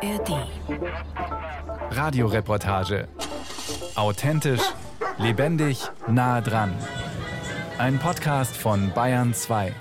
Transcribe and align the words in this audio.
ARD. 0.00 0.46
Radioreportage. 1.90 3.08
Authentisch, 3.96 4.62
lebendig, 5.18 5.90
nah 6.06 6.40
dran. 6.40 6.72
Ein 7.78 7.98
Podcast 7.98 8.56
von 8.56 8.92
Bayern 8.94 9.34
2. 9.34 9.74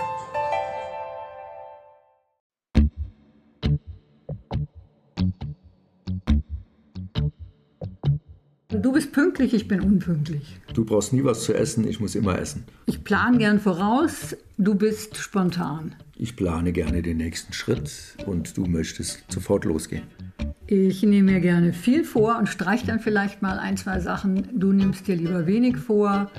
Du 8.69 8.91
bist 8.91 9.11
pünktlich, 9.11 9.53
ich 9.53 9.67
bin 9.67 9.81
unpünktlich. 9.81 10.59
Du 10.73 10.83
brauchst 10.83 11.13
nie 11.13 11.23
was 11.23 11.43
zu 11.43 11.53
essen, 11.53 11.87
ich 11.87 11.99
muss 11.99 12.15
immer 12.15 12.39
essen. 12.39 12.65
Ich 12.87 13.03
plane 13.03 13.37
gern 13.37 13.59
voraus, 13.59 14.35
du 14.57 14.73
bist 14.73 15.17
spontan. 15.17 15.95
Ich 16.19 16.35
plane 16.35 16.71
gerne 16.71 17.03
den 17.03 17.17
nächsten 17.17 17.53
Schritt 17.53 18.17
und 18.25 18.57
du 18.57 18.65
möchtest 18.65 19.31
sofort 19.31 19.65
losgehen. 19.65 20.03
Ich 20.65 21.03
nehme 21.03 21.31
mir 21.31 21.39
gerne 21.39 21.73
viel 21.73 22.03
vor 22.03 22.37
und 22.37 22.47
streich 22.47 22.83
dann 22.85 22.99
vielleicht 22.99 23.41
mal 23.41 23.59
ein, 23.59 23.77
zwei 23.77 23.99
Sachen. 23.99 24.49
Du 24.59 24.73
nimmst 24.73 25.07
dir 25.07 25.15
lieber 25.15 25.45
wenig 25.45 25.77
vor 25.77 26.31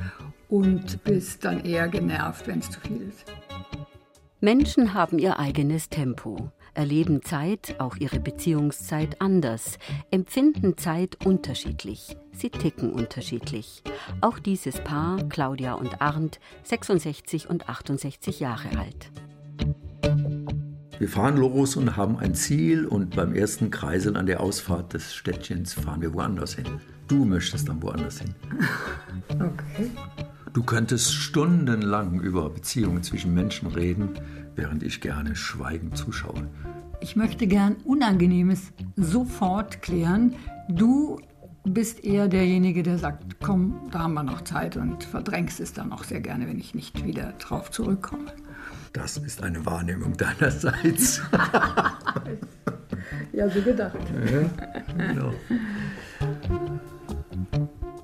und 0.49 1.03
bist 1.05 1.45
dann 1.45 1.65
eher 1.65 1.89
genervt, 1.89 2.49
wenn 2.49 2.59
es 2.59 2.71
zu 2.71 2.81
viel 2.81 3.03
ist. 3.09 3.25
Menschen 4.41 4.95
haben 4.95 5.19
ihr 5.19 5.39
eigenes 5.39 5.89
Tempo, 5.89 6.51
erleben 6.75 7.23
Zeit, 7.23 7.77
auch 7.79 7.97
ihre 7.97 8.21
Beziehungszeit 8.21 9.21
anders, 9.21 9.79
empfinden 10.11 10.77
Zeit 10.77 11.25
unterschiedlich, 11.25 12.17
sie 12.33 12.51
ticken 12.51 12.93
unterschiedlich. 12.93 13.83
Auch 14.21 14.39
dieses 14.39 14.81
Paar, 14.81 15.29
Claudia 15.29 15.75
und 15.75 16.01
Arndt, 16.01 16.41
66 16.65 17.49
und 17.49 17.69
68 17.69 18.41
Jahre 18.41 18.79
alt. 18.79 19.11
Wir 20.99 21.09
fahren 21.09 21.37
los 21.37 21.77
und 21.77 21.97
haben 21.97 22.19
ein 22.19 22.35
Ziel 22.35 22.85
und 22.85 23.15
beim 23.15 23.33
ersten 23.33 23.71
Kreisel 23.71 24.17
an 24.17 24.27
der 24.27 24.41
Ausfahrt 24.41 24.95
des 24.95 25.15
Städtchens 25.15 25.75
fahren 25.75 26.01
wir 26.01 26.13
woanders 26.13 26.55
hin. 26.55 26.67
Du 27.07 27.25
möchtest 27.25 27.69
dann 27.69 27.83
woanders 27.83 28.21
hin. 28.21 28.35
Okay. 29.31 29.91
Du 30.55 30.63
könntest 30.63 31.15
stundenlang 31.15 32.21
über 32.21 32.49
Beziehungen 32.51 33.03
zwischen 33.03 33.35
Menschen 33.35 33.69
reden, 33.69 34.09
während 34.57 34.83
ich 34.83 35.01
gerne 35.01 35.37
schweigend 35.37 35.97
zuschaue. 35.97 36.49
Ich 37.01 37.15
möchte 37.15 37.47
gern 37.47 37.77
Unangenehmes 37.85 38.73
sofort 38.97 39.83
klären. 39.83 40.35
Du 40.69 41.21
bist 41.63 42.03
eher 42.03 42.27
derjenige, 42.27 42.83
der 42.83 42.99
sagt, 42.99 43.39
komm, 43.41 43.89
da 43.93 44.01
haben 44.01 44.15
wir 44.15 44.23
noch 44.25 44.43
Zeit 44.43 44.77
und 44.77 45.05
verdrängst 45.05 45.61
es 45.61 45.75
dann 45.75 45.93
auch 45.93 46.03
sehr 46.03 46.21
gerne, 46.21 46.49
wenn 46.49 46.59
ich 46.59 46.75
nicht 46.75 47.05
wieder 47.05 47.35
drauf 47.39 47.71
zurückkomme. 47.71 48.33
Das 48.99 49.17
ist 49.17 49.45
eine 49.45 49.65
Wahrnehmung 49.65 50.17
deinerseits. 50.17 51.23
Ja, 53.33 53.49
so 53.49 53.63
gedacht. 53.63 53.97
ja, 54.33 54.51
genau. 54.97 55.33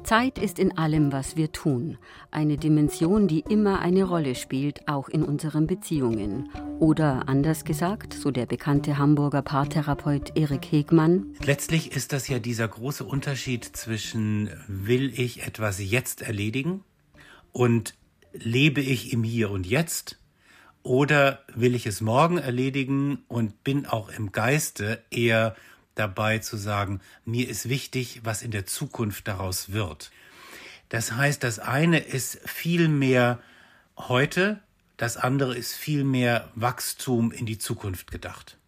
Zeit 0.04 0.38
ist 0.38 0.60
in 0.60 0.78
allem, 0.78 1.10
was 1.10 1.34
wir 1.36 1.50
tun. 1.50 1.98
Eine 2.30 2.56
Dimension, 2.56 3.26
die 3.26 3.40
immer 3.40 3.80
eine 3.80 4.04
Rolle 4.04 4.36
spielt, 4.36 4.86
auch 4.86 5.08
in 5.08 5.24
unseren 5.24 5.66
Beziehungen. 5.66 6.50
Oder 6.78 7.28
anders 7.28 7.64
gesagt, 7.64 8.14
so 8.14 8.30
der 8.30 8.46
bekannte 8.46 8.96
Hamburger 8.96 9.42
Paartherapeut 9.42 10.36
Erik 10.36 10.70
Hegmann, 10.70 11.34
Letztlich 11.44 11.96
ist 11.96 12.12
das 12.12 12.28
ja 12.28 12.38
dieser 12.38 12.68
große 12.68 13.02
Unterschied 13.02 13.64
zwischen 13.64 14.50
will 14.68 15.12
ich 15.18 15.44
etwas 15.44 15.80
jetzt 15.80 16.22
erledigen 16.22 16.84
und 17.50 17.94
lebe 18.32 18.80
ich 18.80 19.12
im 19.12 19.24
Hier 19.24 19.50
und 19.50 19.66
Jetzt 19.66 20.20
oder 20.84 21.42
will 21.54 21.74
ich 21.74 21.86
es 21.86 22.00
morgen 22.00 22.38
erledigen 22.38 23.24
und 23.26 23.64
bin 23.64 23.86
auch 23.86 24.10
im 24.10 24.30
Geiste 24.30 25.02
eher 25.10 25.56
dabei 25.96 26.38
zu 26.38 26.56
sagen, 26.56 27.00
mir 27.24 27.48
ist 27.48 27.68
wichtig, 27.68 28.20
was 28.22 28.42
in 28.42 28.50
der 28.50 28.66
Zukunft 28.66 29.26
daraus 29.26 29.72
wird. 29.72 30.12
Das 30.90 31.12
heißt, 31.12 31.42
das 31.42 31.58
eine 31.58 31.98
ist 31.98 32.38
viel 32.48 32.88
mehr 32.88 33.40
heute, 33.96 34.60
das 34.98 35.16
andere 35.16 35.56
ist 35.56 35.72
viel 35.72 36.04
mehr 36.04 36.50
Wachstum 36.54 37.32
in 37.32 37.46
die 37.46 37.58
Zukunft 37.58 38.10
gedacht. 38.10 38.58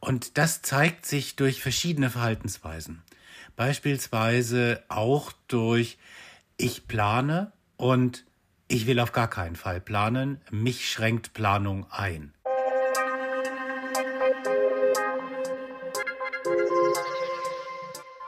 Und 0.00 0.38
das 0.38 0.62
zeigt 0.62 1.04
sich 1.04 1.34
durch 1.34 1.60
verschiedene 1.60 2.10
Verhaltensweisen. 2.10 3.02
Beispielsweise 3.56 4.84
auch 4.88 5.32
durch 5.48 5.98
ich 6.56 6.86
plane 6.86 7.50
und 7.76 8.24
ich 8.68 8.86
will 8.86 9.00
auf 9.00 9.12
gar 9.12 9.28
keinen 9.28 9.56
Fall 9.56 9.80
planen. 9.80 10.40
Mich 10.50 10.90
schränkt 10.90 11.32
Planung 11.32 11.86
ein. 11.90 12.32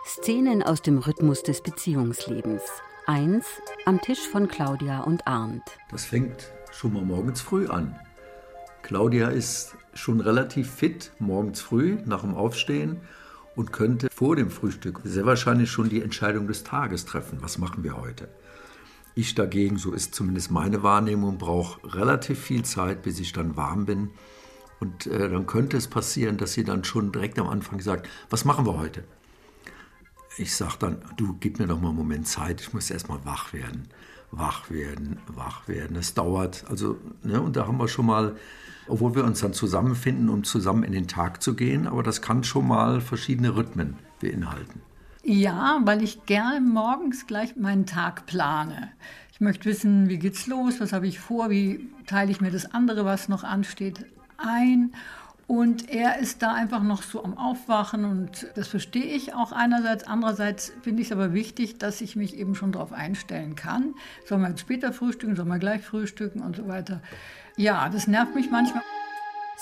Szenen 0.07 0.63
aus 0.63 0.83
dem 0.83 0.99
Rhythmus 0.99 1.43
des 1.43 1.63
Beziehungslebens. 1.63 2.63
Eins 3.07 3.47
am 3.85 4.01
Tisch 4.01 4.29
von 4.29 4.49
Claudia 4.49 5.01
und 5.01 5.27
Arndt. 5.27 5.63
Das 5.91 6.05
fängt 6.05 6.53
schon 6.73 6.95
mal 6.95 7.03
morgens 7.03 7.41
früh 7.41 7.69
an. 7.69 7.99
Claudia 8.83 9.29
ist 9.29 9.77
schon 9.95 10.21
relativ 10.21 10.71
fit 10.71 11.13
morgens 11.19 11.61
früh 11.61 11.99
nach 12.05 12.23
dem 12.23 12.35
Aufstehen 12.35 13.01
und 13.57 13.73
könnte 13.73 14.09
vor 14.11 14.37
dem 14.37 14.51
Frühstück 14.51 15.01
sehr 15.05 15.27
wahrscheinlich 15.27 15.71
schon 15.71 15.89
die 15.89 16.03
Entscheidung 16.03 16.47
des 16.47 16.65
Tages 16.65 17.05
treffen. 17.05 17.39
Was 17.43 17.59
machen 17.59 17.83
wir 17.85 17.97
heute? 17.97 18.29
Ich 19.15 19.35
dagegen, 19.35 19.77
so 19.77 19.93
ist 19.93 20.15
zumindest 20.15 20.51
meine 20.51 20.83
Wahrnehmung, 20.83 21.39
brauche 21.39 21.81
relativ 21.97 22.39
viel 22.39 22.65
Zeit, 22.65 23.03
bis 23.03 23.19
ich 23.21 23.33
dann 23.33 23.57
warm 23.57 23.87
bin. 23.87 24.11
Und 24.79 25.07
äh, 25.07 25.29
dann 25.29 25.47
könnte 25.47 25.77
es 25.77 25.89
passieren, 25.89 26.39
dass 26.39 26.55
sie 26.55 26.65
dann 26.65 26.85
schon 26.85 27.13
direkt 27.13 27.39
am 27.39 27.49
Anfang 27.49 27.81
sagt, 27.81 28.09
was 28.31 28.45
machen 28.45 28.65
wir 28.67 28.79
heute? 28.79 29.05
Ich 30.39 30.55
sage 30.55 30.77
dann, 30.79 31.03
du 31.17 31.37
gib 31.39 31.59
mir 31.59 31.67
doch 31.67 31.81
mal 31.81 31.89
einen 31.89 31.99
Moment 31.99 32.27
Zeit, 32.27 32.61
ich 32.63 32.73
muss 32.73 32.91
erst 32.91 33.09
mal 33.09 33.21
wach 33.25 33.53
werden. 33.53 33.89
Wach 34.31 34.71
werden, 34.71 35.19
wach 35.27 35.67
werden. 35.67 35.97
Es 35.97 36.15
dauert. 36.15 36.65
Also, 36.71 36.97
ne, 37.25 37.43
und 37.43 37.57
da 37.57 37.67
haben 37.67 37.79
wir 37.79 37.89
schon 37.89 38.07
mal, 38.07 38.37
obwohl 38.87 39.17
wir 39.17 39.25
uns 39.25 39.41
dann 39.41 39.53
zusammenfinden, 39.53 40.29
um 40.29 40.45
zusammen 40.45 40.85
in 40.85 40.93
den 40.93 41.09
Tag 41.09 41.43
zu 41.43 41.55
gehen, 41.55 41.89
aber 41.89 42.05
das 42.05 42.23
kann 42.23 42.45
schon 42.45 42.69
mal 42.69 43.01
verschiedene 43.01 43.57
Rhythmen 43.57 43.99
beinhalten. 44.21 44.83
Ja, 45.23 45.81
weil 45.85 46.03
ich 46.03 46.25
gerne 46.25 46.61
morgens 46.61 47.27
gleich 47.27 47.57
meinen 47.57 47.87
Tag 47.87 48.27
plane. 48.27 48.93
Ich 49.33 49.41
möchte 49.41 49.67
wissen, 49.67 50.09
wie 50.09 50.19
geht's 50.19 50.47
los, 50.47 50.81
was 50.81 50.93
habe 50.93 51.07
ich 51.07 51.21
vor, 51.21 51.51
wie 51.51 51.91
teile 52.07 52.31
ich 52.31 52.41
mir 52.41 52.51
das 52.51 52.73
andere, 52.73 53.05
was 53.05 53.29
noch 53.29 53.45
ansteht, 53.45 54.07
ein. 54.39 54.93
Und 55.47 55.91
er 55.91 56.19
ist 56.19 56.43
da 56.43 56.55
einfach 56.55 56.83
noch 56.83 57.03
so 57.03 57.25
am 57.25 57.37
Aufwachen 57.37 58.05
und 58.05 58.47
das 58.55 58.69
verstehe 58.69 59.05
ich 59.05 59.35
auch 59.35 59.51
einerseits. 59.51 60.05
Andererseits 60.05 60.73
finde 60.83 61.03
ich 61.03 61.09
es 61.09 61.13
aber 61.13 61.35
wichtig, 61.35 61.77
dass 61.77 62.01
ich 62.01 62.15
mich 62.15 62.37
eben 62.37 62.55
schon 62.55 62.71
darauf 62.71 62.93
einstellen 62.93 63.57
kann. 63.57 63.95
Soll 64.27 64.39
man 64.39 64.53
jetzt 64.53 64.61
später 64.61 64.93
frühstücken, 64.93 65.35
soll 65.35 65.47
man 65.47 65.59
gleich 65.59 65.83
frühstücken 65.83 66.41
und 66.41 66.55
so 66.55 66.69
weiter. 66.69 67.03
Ja, 67.57 67.89
das 67.89 68.07
nervt 68.07 68.35
mich 68.37 68.51
manchmal. 68.51 68.85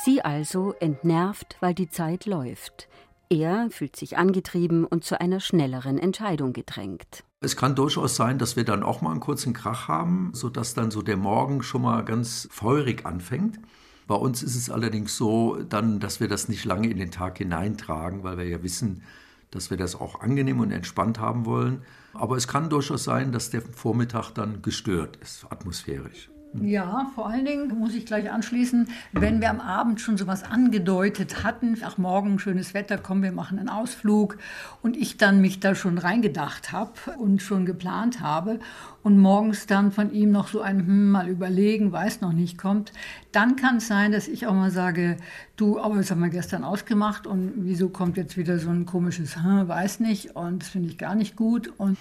Sie 0.04 0.22
also 0.22 0.74
entnervt, 0.78 1.56
weil 1.60 1.74
die 1.74 1.88
Zeit 1.88 2.26
läuft. 2.26 2.86
Er 3.30 3.68
fühlt 3.70 3.94
sich 3.94 4.16
angetrieben 4.16 4.84
und 4.84 5.04
zu 5.04 5.20
einer 5.20 5.40
schnelleren 5.40 5.98
Entscheidung 5.98 6.54
gedrängt. 6.54 7.24
Es 7.40 7.56
kann 7.56 7.74
durchaus 7.74 8.16
sein, 8.16 8.38
dass 8.38 8.56
wir 8.56 8.64
dann 8.64 8.82
auch 8.82 9.02
mal 9.02 9.10
einen 9.10 9.20
kurzen 9.20 9.52
Krach 9.52 9.86
haben, 9.86 10.30
sodass 10.32 10.72
dann 10.72 10.90
so 10.90 11.02
der 11.02 11.18
Morgen 11.18 11.62
schon 11.62 11.82
mal 11.82 12.04
ganz 12.04 12.48
feurig 12.50 13.04
anfängt. 13.04 13.58
Bei 14.06 14.14
uns 14.14 14.42
ist 14.42 14.56
es 14.56 14.70
allerdings 14.70 15.16
so, 15.16 15.62
dann, 15.62 16.00
dass 16.00 16.20
wir 16.20 16.28
das 16.28 16.48
nicht 16.48 16.64
lange 16.64 16.88
in 16.88 16.96
den 16.96 17.10
Tag 17.10 17.36
hineintragen, 17.36 18.24
weil 18.24 18.38
wir 18.38 18.48
ja 18.48 18.62
wissen, 18.62 19.02
dass 19.50 19.68
wir 19.68 19.76
das 19.76 19.94
auch 19.94 20.20
angenehm 20.20 20.60
und 20.60 20.70
entspannt 20.70 21.20
haben 21.20 21.44
wollen. 21.44 21.82
Aber 22.14 22.36
es 22.36 22.48
kann 22.48 22.70
durchaus 22.70 23.04
sein, 23.04 23.30
dass 23.30 23.50
der 23.50 23.60
Vormittag 23.60 24.32
dann 24.32 24.62
gestört 24.62 25.16
ist, 25.16 25.44
atmosphärisch. 25.50 26.30
Ja, 26.54 27.10
vor 27.14 27.28
allen 27.28 27.44
Dingen 27.44 27.78
muss 27.78 27.94
ich 27.94 28.06
gleich 28.06 28.30
anschließen, 28.30 28.88
wenn 29.12 29.40
wir 29.40 29.50
am 29.50 29.60
Abend 29.60 30.00
schon 30.00 30.16
sowas 30.16 30.44
angedeutet 30.44 31.44
hatten, 31.44 31.76
ach 31.84 31.98
morgen 31.98 32.38
schönes 32.38 32.72
Wetter, 32.72 32.96
komm, 32.96 33.22
wir 33.22 33.32
machen 33.32 33.58
einen 33.58 33.68
Ausflug 33.68 34.38
und 34.82 34.96
ich 34.96 35.18
dann 35.18 35.40
mich 35.42 35.60
da 35.60 35.74
schon 35.74 35.98
reingedacht 35.98 36.72
habe 36.72 36.92
und 37.18 37.42
schon 37.42 37.66
geplant 37.66 38.20
habe 38.20 38.60
und 39.02 39.18
morgens 39.18 39.66
dann 39.66 39.92
von 39.92 40.10
ihm 40.10 40.30
noch 40.30 40.48
so 40.48 40.62
ein 40.62 40.78
hm, 40.78 41.10
mal 41.10 41.28
überlegen, 41.28 41.92
weiß 41.92 42.22
noch 42.22 42.32
nicht 42.32 42.56
kommt, 42.56 42.92
dann 43.30 43.56
kann 43.56 43.76
es 43.76 43.86
sein, 43.86 44.12
dass 44.12 44.26
ich 44.26 44.46
auch 44.46 44.54
mal 44.54 44.70
sage, 44.70 45.18
du, 45.56 45.78
aber 45.78 45.96
das 45.96 46.10
haben 46.10 46.20
wir 46.20 46.30
gestern 46.30 46.64
ausgemacht 46.64 47.26
und 47.26 47.52
wieso 47.56 47.90
kommt 47.90 48.16
jetzt 48.16 48.38
wieder 48.38 48.58
so 48.58 48.70
ein 48.70 48.86
komisches 48.86 49.36
hm, 49.36 49.68
weiß 49.68 50.00
nicht 50.00 50.34
und 50.34 50.62
das 50.62 50.70
finde 50.70 50.88
ich 50.88 50.96
gar 50.96 51.14
nicht 51.14 51.36
gut 51.36 51.70
und 51.76 51.98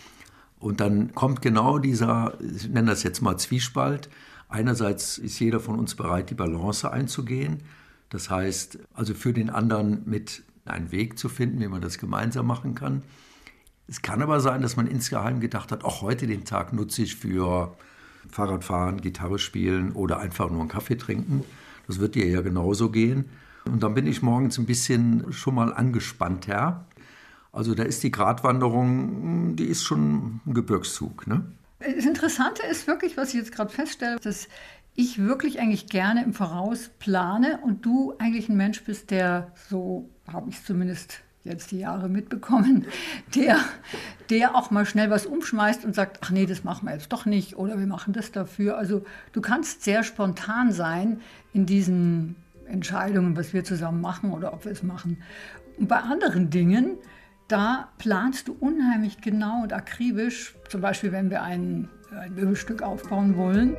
Und 0.59 0.79
dann 0.79 1.13
kommt 1.13 1.41
genau 1.41 1.79
dieser, 1.79 2.33
ich 2.39 2.69
nenne 2.69 2.91
das 2.91 3.03
jetzt 3.03 3.21
mal 3.21 3.37
Zwiespalt. 3.37 4.09
Einerseits 4.49 5.17
ist 5.17 5.39
jeder 5.39 5.59
von 5.59 5.77
uns 5.77 5.95
bereit, 5.95 6.29
die 6.29 6.35
Balance 6.35 6.89
einzugehen. 6.91 7.63
Das 8.09 8.29
heißt, 8.29 8.79
also 8.93 9.13
für 9.13 9.33
den 9.33 9.49
anderen 9.49 10.03
mit 10.05 10.43
einen 10.65 10.91
Weg 10.91 11.19
zu 11.19 11.29
finden, 11.29 11.59
wie 11.59 11.67
man 11.67 11.81
das 11.81 11.97
gemeinsam 11.97 12.47
machen 12.47 12.75
kann. 12.75 13.03
Es 13.87 14.01
kann 14.01 14.21
aber 14.21 14.39
sein, 14.39 14.61
dass 14.61 14.75
man 14.75 14.87
insgeheim 14.87 15.39
gedacht 15.39 15.71
hat, 15.71 15.83
auch 15.83 16.01
heute 16.01 16.27
den 16.27 16.45
Tag 16.45 16.73
nutze 16.73 17.03
ich 17.03 17.15
für 17.15 17.75
Fahrradfahren, 18.29 18.99
Gitarre 18.99 19.39
spielen 19.39 19.93
oder 19.93 20.19
einfach 20.19 20.49
nur 20.49 20.59
einen 20.59 20.69
Kaffee 20.69 20.97
trinken. 20.97 21.43
Das 21.87 21.99
wird 21.99 22.15
dir 22.15 22.27
ja 22.27 22.41
genauso 22.41 22.89
gehen. 22.89 23.25
Und 23.65 23.83
dann 23.83 23.93
bin 23.93 24.07
ich 24.07 24.21
morgens 24.21 24.57
ein 24.57 24.65
bisschen 24.65 25.31
schon 25.31 25.55
mal 25.55 25.73
angespannter. 25.73 26.85
Also 27.51 27.75
da 27.75 27.83
ist 27.83 28.03
die 28.03 28.11
Gratwanderung, 28.11 29.55
die 29.55 29.65
ist 29.65 29.83
schon 29.83 30.41
ein 30.45 30.53
Gebirgszug. 30.53 31.27
Ne? 31.27 31.45
Das 31.79 32.05
Interessante 32.05 32.63
ist 32.63 32.87
wirklich, 32.87 33.17
was 33.17 33.29
ich 33.29 33.35
jetzt 33.35 33.51
gerade 33.51 33.71
feststelle, 33.71 34.17
dass 34.19 34.47
ich 34.95 35.19
wirklich 35.19 35.59
eigentlich 35.59 35.87
gerne 35.87 36.23
im 36.23 36.33
Voraus 36.33 36.89
plane 36.99 37.59
und 37.63 37.85
du 37.85 38.15
eigentlich 38.17 38.49
ein 38.49 38.57
Mensch 38.57 38.83
bist, 38.83 39.11
der, 39.11 39.51
so 39.69 40.09
habe 40.31 40.49
ich 40.49 40.57
es 40.57 40.65
zumindest 40.65 41.19
jetzt 41.43 41.71
die 41.71 41.79
Jahre 41.79 42.09
mitbekommen, 42.09 42.87
der, 43.35 43.59
der 44.29 44.55
auch 44.55 44.71
mal 44.71 44.85
schnell 44.85 45.09
was 45.09 45.25
umschmeißt 45.25 45.85
und 45.85 45.93
sagt, 45.93 46.19
ach 46.21 46.31
nee, 46.31 46.45
das 46.45 46.63
machen 46.63 46.87
wir 46.87 46.93
jetzt 46.93 47.13
doch 47.13 47.25
nicht 47.25 47.55
oder 47.55 47.79
wir 47.79 47.87
machen 47.87 48.11
das 48.13 48.31
dafür. 48.31 48.77
Also 48.77 49.05
du 49.33 49.41
kannst 49.41 49.83
sehr 49.83 50.03
spontan 50.03 50.71
sein 50.71 51.21
in 51.53 51.67
diesen 51.67 52.35
Entscheidungen, 52.67 53.37
was 53.37 53.53
wir 53.53 53.63
zusammen 53.63 54.01
machen 54.01 54.31
oder 54.31 54.51
ob 54.53 54.65
wir 54.65 54.71
es 54.71 54.83
machen. 54.83 55.21
Und 55.77 55.87
bei 55.87 55.97
anderen 55.97 56.49
Dingen, 56.49 56.97
da 57.47 57.89
planst 57.97 58.47
du 58.47 58.57
unheimlich 58.59 59.21
genau 59.21 59.63
und 59.63 59.73
akribisch, 59.73 60.55
zum 60.69 60.81
Beispiel 60.81 61.11
wenn 61.11 61.29
wir 61.29 61.43
ein, 61.43 61.89
ein 62.11 62.33
Möbelstück 62.35 62.81
aufbauen 62.81 63.37
wollen. 63.37 63.75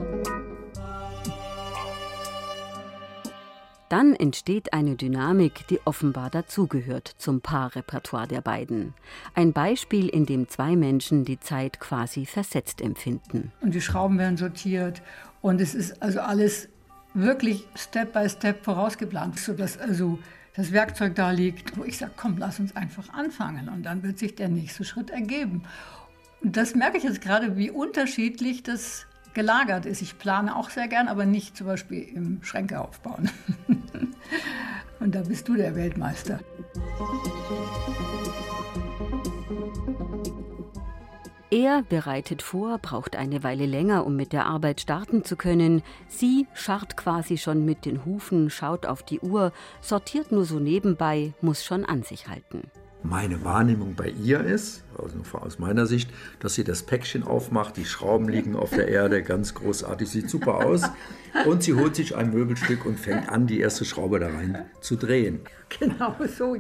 Dann 3.89 4.15
entsteht 4.15 4.75
eine 4.75 4.97
Dynamik, 4.97 5.67
die 5.69 5.81
offenbar 5.87 6.29
dazugehört 6.29 7.09
zum 7.17 7.41
Paarrepertoire 7.41 8.29
der 8.29 8.43
beiden. 8.43 8.93
Ein 9.35 9.55
Beispiel, 9.55 10.09
in 10.09 10.27
dem 10.27 10.47
zwei 10.49 10.77
Menschen 10.77 11.25
die 11.25 11.41
Zeit 11.41 11.81
quasi 11.81 12.27
versetzt 12.27 12.83
empfinden. 12.83 13.51
Und 13.63 13.75
die 13.75 13.81
Schrauben 13.81 14.19
werden 14.19 14.37
sortiert 14.37 15.01
und 15.41 15.61
es 15.63 15.75
ist 15.75 16.03
also 16.03 16.21
alles 16.21 16.69
wirklich 17.15 17.67
Step 17.75 18.13
by 18.13 18.29
Step 18.29 18.63
vorausgeplant, 18.63 19.39
sodass 19.39 19.79
also 19.79 20.19
das 20.59 20.73
Werkzeug 20.73 21.15
da 21.15 21.31
liegt, 21.31 21.79
wo 21.79 21.85
ich 21.85 21.99
sage, 21.99 22.11
komm, 22.17 22.37
lass 22.37 22.59
uns 22.59 22.75
einfach 22.75 23.09
anfangen 23.11 23.69
und 23.69 23.85
dann 23.85 24.03
wird 24.03 24.19
sich 24.19 24.35
der 24.35 24.49
nächste 24.49 24.85
Schritt 24.85 25.09
ergeben. 25.09 25.63
Und 26.43 26.57
das 26.57 26.75
merke 26.75 26.99
ich 26.99 27.05
jetzt 27.05 27.21
gerade, 27.21 27.57
wie 27.57 27.71
unterschiedlich 27.71 28.65
das 28.65 29.07
gelagert 29.35 29.87
ist. 29.87 30.03
Ich 30.03 30.19
plane 30.19 30.57
auch 30.57 30.71
sehr 30.71 30.89
gern, 30.89 31.07
aber 31.07 31.27
nicht 31.27 31.57
zum 31.57 31.69
Beispiel 31.69 32.03
im 32.03 32.43
Schränke 32.43 32.81
aufbauen. 32.81 33.31
Und 35.01 35.15
da 35.15 35.21
bist 35.21 35.47
du 35.47 35.55
der 35.55 35.77
Weltmeister. 35.77 36.41
Er 41.51 41.83
bereitet 41.83 42.43
vor, 42.43 42.77
braucht 42.77 43.17
eine 43.17 43.43
Weile 43.43 43.65
länger, 43.65 44.05
um 44.05 44.17
mit 44.17 44.35
der 44.35 44.45
Arbeit 44.45 44.83
starten 44.83 45.25
zu 45.25 45.35
können. 45.35 45.83
Sie 46.07 46.47
scharrt 46.53 46.99
quasi 46.99 47.39
schon 47.39 47.65
mit 47.65 47.87
den 47.87 48.05
Hufen, 48.05 48.51
schaut 48.51 48.85
auf 48.85 49.03
die 49.03 49.21
Uhr, 49.21 49.53
sortiert 49.81 50.31
nur 50.31 50.45
so 50.45 50.59
nebenbei, 50.59 51.33
muss 51.41 51.65
schon 51.65 51.87
an 51.87 52.03
sich 52.03 52.29
halten. 52.29 52.71
Meine 53.05 53.45
Wahrnehmung 53.45 53.95
bei 53.95 54.09
ihr 54.09 54.41
ist, 54.41 54.83
also 54.99 55.19
aus 55.39 55.61
meiner 55.61 55.87
Sicht, 55.87 56.11
dass 56.41 56.55
sie 56.55 56.65
das 56.65 56.83
Päckchen 56.83 57.23
aufmacht, 57.23 57.77
die 57.77 57.85
Schrauben 57.85 58.29
liegen 58.29 58.57
auf 58.57 58.71
der 58.71 58.89
Erde, 58.89 59.23
ganz 59.23 59.55
großartig, 59.55 60.09
sieht 60.09 60.29
super 60.29 60.67
aus. 60.67 60.83
Und 61.47 61.63
sie 61.63 61.75
holt 61.75 61.95
sich 61.95 62.17
ein 62.17 62.33
Möbelstück 62.33 62.85
und 62.85 62.99
fängt 62.99 63.29
an, 63.29 63.47
die 63.47 63.61
erste 63.61 63.85
Schraube 63.85 64.19
da 64.19 64.29
rein 64.29 64.65
zu 64.81 64.97
drehen. 64.97 65.41
Genau 65.79 66.17
so, 66.27 66.57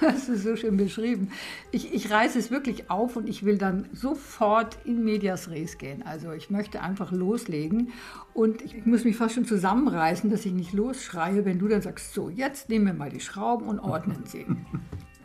das 0.00 0.28
ist 0.28 0.42
so 0.42 0.56
schön 0.56 0.76
beschrieben. 0.76 1.30
Ich, 1.70 1.94
ich 1.94 2.10
reiße 2.10 2.38
es 2.38 2.50
wirklich 2.50 2.90
auf 2.90 3.16
und 3.16 3.28
ich 3.28 3.44
will 3.44 3.56
dann 3.56 3.88
sofort 3.92 4.76
in 4.84 5.04
medias 5.04 5.48
res 5.48 5.78
gehen. 5.78 6.02
Also 6.02 6.32
ich 6.32 6.50
möchte 6.50 6.82
einfach 6.82 7.12
loslegen 7.12 7.92
und 8.34 8.60
ich 8.60 8.84
muss 8.84 9.04
mich 9.04 9.16
fast 9.16 9.36
schon 9.36 9.46
zusammenreißen, 9.46 10.28
dass 10.28 10.44
ich 10.44 10.52
nicht 10.52 10.72
losschreie, 10.74 11.44
wenn 11.44 11.58
du 11.58 11.68
dann 11.68 11.82
sagst, 11.82 12.12
so, 12.12 12.28
jetzt 12.28 12.68
nehmen 12.68 12.86
wir 12.86 12.94
mal 12.94 13.10
die 13.10 13.20
Schrauben 13.20 13.66
und 13.66 13.78
ordnen 13.78 14.24
sie. 14.26 14.44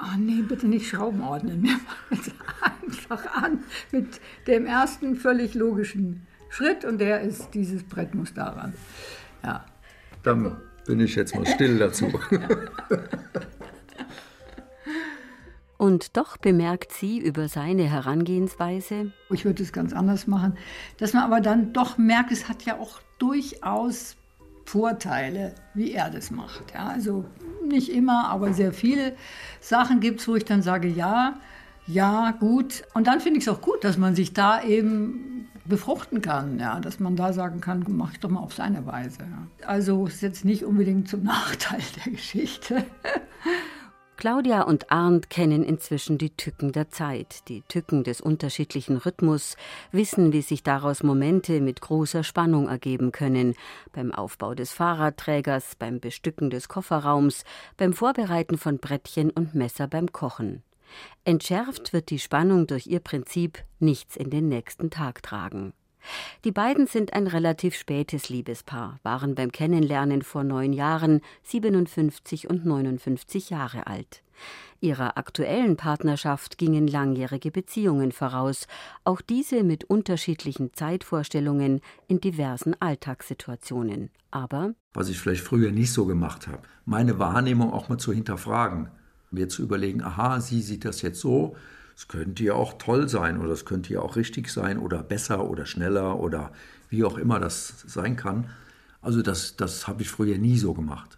Oh 0.03 0.17
nee, 0.17 0.41
bitte 0.41 0.67
nicht 0.67 0.87
Schrauben 0.87 1.21
ordnen. 1.21 1.63
Wir 1.63 1.71
fangen 1.71 2.11
jetzt 2.11 2.31
einfach 2.81 3.43
an 3.43 3.59
mit 3.91 4.19
dem 4.47 4.65
ersten 4.65 5.15
völlig 5.15 5.53
logischen 5.53 6.27
Schritt 6.49 6.83
und 6.83 6.99
der 6.99 7.21
ist, 7.21 7.53
dieses 7.53 7.83
Brett 7.83 8.13
muss 8.13 8.33
daran. 8.33 8.73
Ja. 9.43 9.65
Dann 10.23 10.57
bin 10.85 10.99
ich 10.99 11.15
jetzt 11.15 11.35
mal 11.35 11.45
still 11.45 11.77
dazu. 11.79 12.11
Und 15.77 16.15
doch 16.15 16.37
bemerkt 16.37 16.93
sie 16.93 17.19
über 17.19 17.49
seine 17.49 17.83
Herangehensweise. 17.83 19.11
Ich 19.31 19.43
würde 19.43 19.63
es 19.63 19.73
ganz 19.73 19.91
anders 19.91 20.27
machen, 20.27 20.57
dass 20.97 21.11
man 21.11 21.23
aber 21.23 21.41
dann 21.41 21.73
doch 21.73 21.97
merkt, 21.97 22.31
es 22.31 22.47
hat 22.47 22.63
ja 22.63 22.79
auch 22.79 23.01
durchaus 23.19 24.15
Vorteile, 24.65 25.53
wie 25.73 25.91
er 25.91 26.09
das 26.09 26.31
macht. 26.31 26.73
Ja, 26.73 26.87
also 26.87 27.25
nicht 27.67 27.89
immer, 27.89 28.29
aber 28.29 28.53
sehr 28.53 28.73
viele 28.73 29.15
Sachen 29.59 29.99
gibt 29.99 30.21
es, 30.21 30.27
wo 30.27 30.35
ich 30.35 30.45
dann 30.45 30.61
sage, 30.61 30.87
ja, 30.87 31.39
ja, 31.85 32.31
gut. 32.31 32.83
Und 32.93 33.07
dann 33.07 33.19
finde 33.19 33.39
ich 33.39 33.47
es 33.47 33.53
auch 33.53 33.61
gut, 33.61 33.83
dass 33.83 33.97
man 33.97 34.15
sich 34.15 34.33
da 34.33 34.63
eben 34.63 35.49
befruchten 35.65 36.21
kann, 36.21 36.59
ja, 36.59 36.79
dass 36.79 36.99
man 36.99 37.15
da 37.15 37.31
sagen 37.33 37.61
kann, 37.61 37.85
mach 37.87 38.13
ich 38.13 38.19
doch 38.19 38.29
mal 38.29 38.41
auf 38.41 38.53
seine 38.53 38.85
Weise. 38.85 39.19
Ja. 39.19 39.67
Also 39.67 40.05
ist 40.07 40.21
jetzt 40.21 40.45
nicht 40.45 40.63
unbedingt 40.63 41.07
zum 41.07 41.23
Nachteil 41.23 41.81
der 42.05 42.13
Geschichte. 42.13 42.85
Claudia 44.23 44.61
und 44.61 44.89
Arndt 44.89 45.29
kennen 45.29 45.65
inzwischen 45.65 46.17
die 46.17 46.29
Tücken 46.29 46.71
der 46.71 46.89
Zeit, 46.89 47.49
die 47.49 47.61
Tücken 47.63 48.05
des 48.05 48.21
unterschiedlichen 48.21 48.95
Rhythmus, 48.95 49.57
wissen, 49.91 50.31
wie 50.31 50.41
sich 50.41 50.63
daraus 50.63 51.03
Momente 51.03 51.59
mit 51.59 51.81
großer 51.81 52.23
Spannung 52.23 52.69
ergeben 52.69 53.11
können, 53.11 53.53
beim 53.91 54.13
Aufbau 54.13 54.55
des 54.55 54.71
Fahrradträgers, 54.71 55.75
beim 55.75 55.99
Bestücken 55.99 56.49
des 56.49 56.69
Kofferraums, 56.69 57.43
beim 57.75 57.91
Vorbereiten 57.91 58.57
von 58.57 58.77
Brettchen 58.77 59.29
und 59.29 59.55
Messer 59.55 59.89
beim 59.89 60.09
Kochen. 60.13 60.63
Entschärft 61.25 61.91
wird 61.91 62.09
die 62.09 62.19
Spannung 62.19 62.65
durch 62.65 62.87
ihr 62.87 63.01
Prinzip 63.01 63.61
nichts 63.79 64.15
in 64.15 64.29
den 64.29 64.47
nächsten 64.47 64.89
Tag 64.89 65.21
tragen. 65.21 65.73
Die 66.43 66.51
beiden 66.51 66.87
sind 66.87 67.13
ein 67.13 67.27
relativ 67.27 67.75
spätes 67.75 68.29
Liebespaar, 68.29 68.99
waren 69.03 69.35
beim 69.35 69.51
Kennenlernen 69.51 70.21
vor 70.21 70.43
neun 70.43 70.73
Jahren 70.73 71.21
57 71.43 72.49
und 72.49 72.65
59 72.65 73.49
Jahre 73.49 73.87
alt. 73.87 74.23
Ihrer 74.81 75.17
aktuellen 75.17 75.77
Partnerschaft 75.77 76.57
gingen 76.57 76.87
langjährige 76.87 77.51
Beziehungen 77.51 78.11
voraus, 78.11 78.67
auch 79.05 79.21
diese 79.21 79.63
mit 79.63 79.85
unterschiedlichen 79.85 80.73
Zeitvorstellungen 80.73 81.79
in 82.07 82.19
diversen 82.19 82.75
Alltagssituationen. 82.81 84.09
Aber 84.29 84.73
was 84.93 85.09
ich 85.09 85.19
vielleicht 85.19 85.43
früher 85.43 85.71
nicht 85.71 85.93
so 85.93 86.05
gemacht 86.05 86.47
habe, 86.47 86.63
meine 86.85 87.17
Wahrnehmung 87.17 87.71
auch 87.71 87.87
mal 87.87 87.97
zu 87.97 88.11
hinterfragen, 88.11 88.89
mir 89.31 89.47
zu 89.47 89.63
überlegen, 89.63 90.03
aha, 90.03 90.41
sie 90.41 90.61
sieht 90.61 90.83
das 90.83 91.01
jetzt 91.01 91.21
so, 91.21 91.55
es 91.95 92.07
könnte 92.07 92.43
ja 92.43 92.53
auch 92.53 92.73
toll 92.73 93.07
sein 93.07 93.39
oder 93.39 93.51
es 93.51 93.65
könnte 93.65 93.93
ja 93.93 94.01
auch 94.01 94.15
richtig 94.15 94.49
sein 94.49 94.77
oder 94.77 95.03
besser 95.03 95.49
oder 95.49 95.65
schneller 95.65 96.19
oder 96.19 96.51
wie 96.89 97.03
auch 97.03 97.17
immer 97.17 97.39
das 97.39 97.83
sein 97.87 98.15
kann. 98.15 98.49
Also 99.01 99.21
das, 99.21 99.55
das 99.55 99.87
habe 99.87 100.01
ich 100.01 100.09
früher 100.09 100.37
nie 100.37 100.57
so 100.57 100.73
gemacht. 100.73 101.17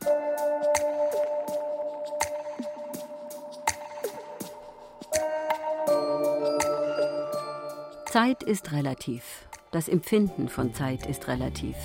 Zeit 8.16 8.44
ist 8.44 8.72
relativ. 8.72 9.24
Das 9.72 9.90
Empfinden 9.90 10.48
von 10.48 10.74
Zeit 10.74 11.06
ist 11.06 11.28
relativ. 11.28 11.76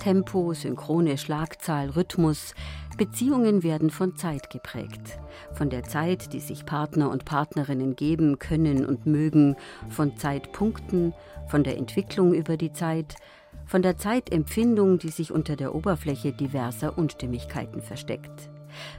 Tempo, 0.00 0.54
synchrone 0.54 1.18
Schlagzahl, 1.18 1.90
Rhythmus, 1.90 2.54
Beziehungen 2.98 3.62
werden 3.62 3.90
von 3.90 4.16
Zeit 4.16 4.50
geprägt. 4.50 5.18
Von 5.54 5.70
der 5.70 5.84
Zeit, 5.84 6.32
die 6.34 6.40
sich 6.40 6.66
Partner 6.66 7.10
und 7.10 7.24
Partnerinnen 7.24 7.96
geben 7.96 8.38
können 8.38 8.84
und 8.84 9.06
mögen, 9.06 9.56
von 9.88 10.16
Zeitpunkten, 10.18 11.14
von 11.46 11.64
der 11.64 11.78
Entwicklung 11.78 12.34
über 12.34 12.58
die 12.58 12.72
Zeit, 12.72 13.14
von 13.64 13.82
der 13.82 13.96
Zeitempfindung, 13.96 14.98
die 14.98 15.10
sich 15.10 15.32
unter 15.32 15.56
der 15.56 15.74
Oberfläche 15.74 16.32
diverser 16.32 16.98
Unstimmigkeiten 16.98 17.80
versteckt. 17.80 18.50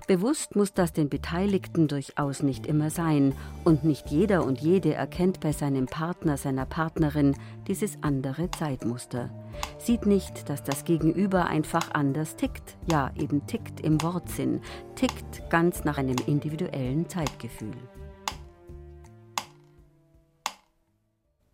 Bewusst 0.08 0.56
muss 0.56 0.74
das 0.74 0.94
den 0.94 1.10
Beteiligten 1.10 1.88
durchaus 1.88 2.44
nicht 2.44 2.66
immer 2.66 2.90
sein, 2.90 3.34
und 3.64 3.84
nicht 3.84 4.10
jeder 4.10 4.46
und 4.46 4.60
jede 4.62 4.94
erkennt 4.94 5.40
bei 5.40 5.52
seinem 5.52 5.86
Partner, 5.86 6.38
seiner 6.38 6.66
Partnerin 6.66 7.36
dieses 7.68 7.98
andere 8.02 8.50
Zeitmuster. 8.52 9.30
Sieht 9.78 10.06
nicht, 10.06 10.50
dass 10.50 10.64
das 10.64 10.86
Gegenüber 10.86 11.46
einfach 11.46 11.92
anders 11.94 12.36
tickt, 12.36 12.78
ja 12.90 13.12
eben 13.16 13.46
tickt 13.46 13.82
im 13.82 14.02
Wortsinn, 14.02 14.62
tickt 14.96 15.50
ganz 15.50 15.84
nach 15.84 15.98
einem 15.98 16.18
individuellen 16.28 17.08
Zeitgefühl. 17.10 17.76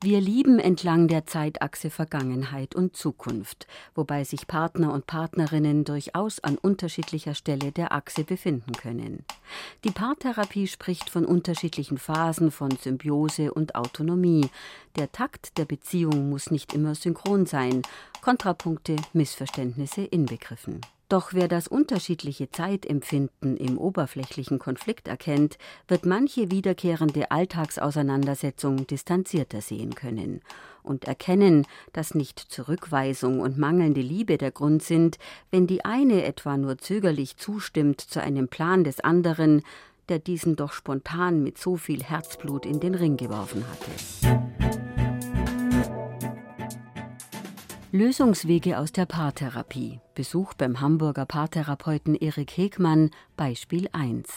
Wir 0.02 0.20
lieben 0.20 0.60
entlang 0.60 1.08
der 1.08 1.26
Zeitachse 1.26 1.90
Vergangenheit 1.90 2.76
und 2.76 2.96
Zukunft, 2.96 3.66
wobei 3.96 4.24
sich 4.24 4.46
Partner 4.46 4.94
und 4.94 5.08
Partnerinnen 5.08 5.84
durchaus 5.84 6.40
an 6.42 6.58
unterschiedlicher 6.58 7.34
Stelle 7.34 7.72
der 7.72 7.94
Achse 7.94 8.24
befinden 8.24 8.74
können. 8.74 9.24
Die 9.84 9.92
Paartherapie 9.92 10.68
spricht 10.68 11.10
von 11.10 11.26
unterschiedlichen 11.26 11.98
Phasen 11.98 12.52
von 12.52 12.72
Symbiose 12.72 13.54
und 13.54 13.76
Autonomie. 13.76 14.50
Der 14.98 15.12
Takt 15.12 15.58
der 15.58 15.66
Beziehung 15.66 16.30
muss 16.30 16.52
nicht 16.52 16.74
immer 16.74 16.94
synchron 16.94 17.46
sein, 17.46 17.82
Kontrapunkte, 18.22 18.98
Missverständnisse 19.14 20.04
inbegriffen. 20.04 20.82
Doch 21.08 21.34
wer 21.34 21.48
das 21.48 21.68
unterschiedliche 21.68 22.50
Zeitempfinden 22.50 23.58
im 23.58 23.78
oberflächlichen 23.78 24.58
Konflikt 24.58 25.08
erkennt, 25.08 25.58
wird 25.88 26.06
manche 26.06 26.50
wiederkehrende 26.50 27.30
Alltagsauseinandersetzung 27.30 28.88
distanzierter 28.88 29.62
sehen 29.62 29.94
können 29.94 30.42
und 30.82 31.06
erkennen, 31.06 31.68
dass 31.94 32.16
nicht 32.16 32.40
Zurückweisung 32.40 33.40
und 33.40 33.58
mangelnde 33.58 34.02
Liebe 34.02 34.38
der 34.38 34.52
Grund 34.52 34.82
sind, 34.82 35.18
wenn 35.52 35.68
die 35.68 35.86
eine 35.86 36.24
etwa 36.24 36.58
nur 36.58 36.78
zögerlich 36.78 37.38
zustimmt 37.38 38.02
zu 38.02 38.22
einem 38.22 38.48
Plan 38.48 38.84
des 38.84 39.00
anderen, 39.00 39.62
der 40.10 40.20
diesen 40.20 40.56
doch 40.56 40.74
spontan 40.74 41.44
mit 41.44 41.58
so 41.58 41.76
viel 41.78 42.04
Herzblut 42.04 42.66
in 42.66 42.80
den 42.80 42.96
Ring 42.96 43.18
geworfen 43.18 43.64
hatte. 43.68 44.85
Lösungswege 47.96 48.78
aus 48.78 48.92
der 48.92 49.06
Paartherapie. 49.06 50.02
Besuch 50.16 50.54
beim 50.54 50.82
Hamburger 50.82 51.26
Paartherapeuten 51.26 52.14
Erik 52.14 52.58
Hegmann, 52.58 53.10
Beispiel 53.38 53.88
1. 53.94 54.28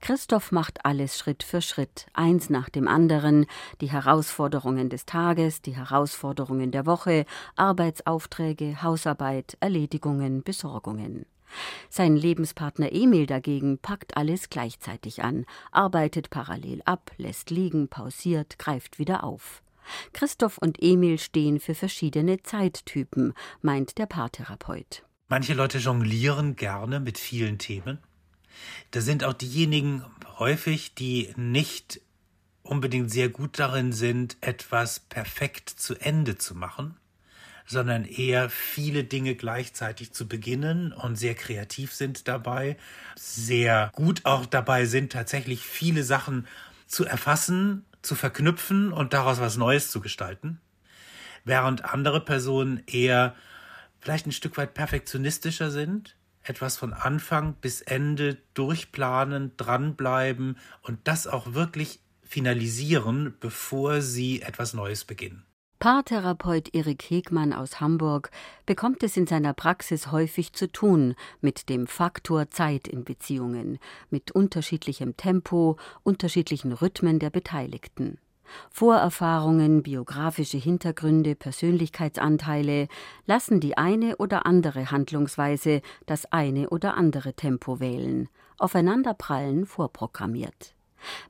Christoph 0.00 0.50
macht 0.50 0.84
alles 0.84 1.16
Schritt 1.16 1.44
für 1.44 1.62
Schritt, 1.62 2.06
eins 2.12 2.50
nach 2.50 2.68
dem 2.68 2.88
anderen, 2.88 3.46
die 3.80 3.88
Herausforderungen 3.88 4.90
des 4.90 5.06
Tages, 5.06 5.62
die 5.62 5.76
Herausforderungen 5.76 6.72
der 6.72 6.86
Woche, 6.86 7.24
Arbeitsaufträge, 7.54 8.82
Hausarbeit, 8.82 9.56
Erledigungen, 9.60 10.42
Besorgungen. 10.42 11.24
Sein 11.90 12.16
Lebenspartner 12.16 12.92
Emil 12.92 13.26
dagegen 13.26 13.78
packt 13.78 14.16
alles 14.16 14.50
gleichzeitig 14.50 15.22
an, 15.22 15.46
arbeitet 15.70 16.30
parallel 16.30 16.82
ab, 16.84 17.12
lässt 17.16 17.50
liegen, 17.50 17.86
pausiert, 17.86 18.58
greift 18.58 18.98
wieder 18.98 19.22
auf. 19.22 19.62
Christoph 20.12 20.58
und 20.58 20.78
Emil 20.80 21.18
stehen 21.18 21.60
für 21.60 21.74
verschiedene 21.74 22.42
Zeittypen, 22.42 23.34
meint 23.62 23.98
der 23.98 24.06
Paartherapeut. 24.06 25.04
Manche 25.28 25.54
Leute 25.54 25.78
jonglieren 25.78 26.56
gerne 26.56 27.00
mit 27.00 27.18
vielen 27.18 27.58
Themen. 27.58 27.98
Da 28.90 29.00
sind 29.00 29.24
auch 29.24 29.34
diejenigen 29.34 30.04
häufig, 30.38 30.94
die 30.94 31.32
nicht 31.36 32.00
unbedingt 32.62 33.10
sehr 33.10 33.28
gut 33.28 33.58
darin 33.58 33.92
sind, 33.92 34.36
etwas 34.40 35.00
perfekt 35.00 35.68
zu 35.70 35.94
Ende 35.96 36.36
zu 36.38 36.54
machen, 36.54 36.96
sondern 37.66 38.04
eher 38.04 38.48
viele 38.50 39.04
Dinge 39.04 39.34
gleichzeitig 39.34 40.12
zu 40.12 40.28
beginnen 40.28 40.92
und 40.92 41.16
sehr 41.16 41.34
kreativ 41.34 41.92
sind 41.92 42.28
dabei, 42.28 42.76
sehr 43.16 43.90
gut 43.94 44.24
auch 44.24 44.46
dabei 44.46 44.86
sind, 44.86 45.12
tatsächlich 45.12 45.60
viele 45.60 46.02
Sachen 46.02 46.46
zu 46.86 47.04
erfassen 47.04 47.84
zu 48.08 48.16
verknüpfen 48.16 48.92
und 48.92 49.12
daraus 49.12 49.38
was 49.38 49.56
Neues 49.56 49.90
zu 49.90 50.00
gestalten, 50.00 50.60
während 51.44 51.84
andere 51.84 52.24
Personen 52.24 52.82
eher 52.86 53.36
vielleicht 54.00 54.26
ein 54.26 54.32
Stück 54.32 54.56
weit 54.56 54.74
perfektionistischer 54.74 55.70
sind, 55.70 56.16
etwas 56.42 56.78
von 56.78 56.92
Anfang 56.92 57.54
bis 57.54 57.82
Ende 57.82 58.38
durchplanen, 58.54 59.52
dranbleiben 59.56 60.56
und 60.82 61.06
das 61.06 61.26
auch 61.26 61.52
wirklich 61.52 62.00
finalisieren, 62.24 63.34
bevor 63.40 64.00
sie 64.00 64.42
etwas 64.42 64.74
Neues 64.74 65.04
beginnen. 65.04 65.44
Paartherapeut 65.80 66.74
Erik 66.74 67.04
Hegmann 67.04 67.52
aus 67.52 67.80
Hamburg 67.80 68.32
bekommt 68.66 69.04
es 69.04 69.16
in 69.16 69.28
seiner 69.28 69.52
Praxis 69.52 70.10
häufig 70.10 70.52
zu 70.52 70.72
tun 70.72 71.14
mit 71.40 71.68
dem 71.68 71.86
Faktor 71.86 72.50
Zeit 72.50 72.88
in 72.88 73.04
Beziehungen, 73.04 73.78
mit 74.10 74.32
unterschiedlichem 74.32 75.16
Tempo, 75.16 75.76
unterschiedlichen 76.02 76.72
Rhythmen 76.72 77.20
der 77.20 77.30
Beteiligten. 77.30 78.18
Vorerfahrungen, 78.70 79.84
biografische 79.84 80.58
Hintergründe, 80.58 81.36
Persönlichkeitsanteile 81.36 82.88
lassen 83.26 83.60
die 83.60 83.76
eine 83.76 84.16
oder 84.16 84.46
andere 84.46 84.90
Handlungsweise 84.90 85.82
das 86.06 86.32
eine 86.32 86.70
oder 86.70 86.96
andere 86.96 87.34
Tempo 87.34 87.78
wählen, 87.78 88.28
aufeinanderprallen 88.58 89.64
vorprogrammiert. 89.64 90.74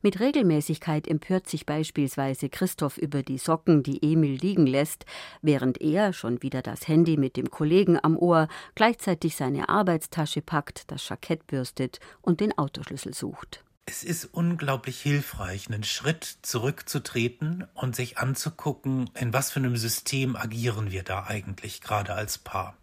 Mit 0.03 0.21
Regelmäßigkeit 0.21 1.07
empört 1.07 1.49
sich 1.49 1.67
beispielsweise 1.67 2.49
Christoph 2.49 2.99
über 2.99 3.23
die 3.23 3.39
Socken, 3.39 3.83
die 3.83 4.03
Emil 4.03 4.39
liegen 4.39 4.67
lässt, 4.67 5.05
während 5.43 5.81
er, 5.81 6.13
schon 6.13 6.43
wieder 6.43 6.63
das 6.63 6.89
Handy 6.89 7.17
mit 7.17 7.37
dem 7.37 7.51
Kollegen 7.51 7.99
am 8.03 8.17
Ohr, 8.17 8.49
gleichzeitig 8.75 9.37
seine 9.37 9.69
Arbeitstasche 9.69 10.43
packt, 10.43 10.91
das 10.91 11.09
Jackett 11.09 11.47
bürstet 11.47 12.01
und 12.23 12.41
den 12.41 12.57
Autoschlüssel 12.57 13.15
sucht. 13.15 13.65
Es 13.91 14.05
ist 14.05 14.27
unglaublich 14.27 15.01
hilfreich, 15.01 15.69
einen 15.69 15.83
Schritt 15.83 16.25
zurückzutreten 16.43 17.67
und 17.73 17.97
sich 17.97 18.19
anzugucken, 18.19 19.09
in 19.15 19.33
was 19.33 19.51
für 19.51 19.61
einem 19.61 19.79
System 19.79 20.37
agieren 20.37 20.91
wir 20.91 21.03
da 21.03 21.25
eigentlich 21.25 21.81
gerade 21.81 22.13
als 22.13 22.37
Paar. 22.37 22.77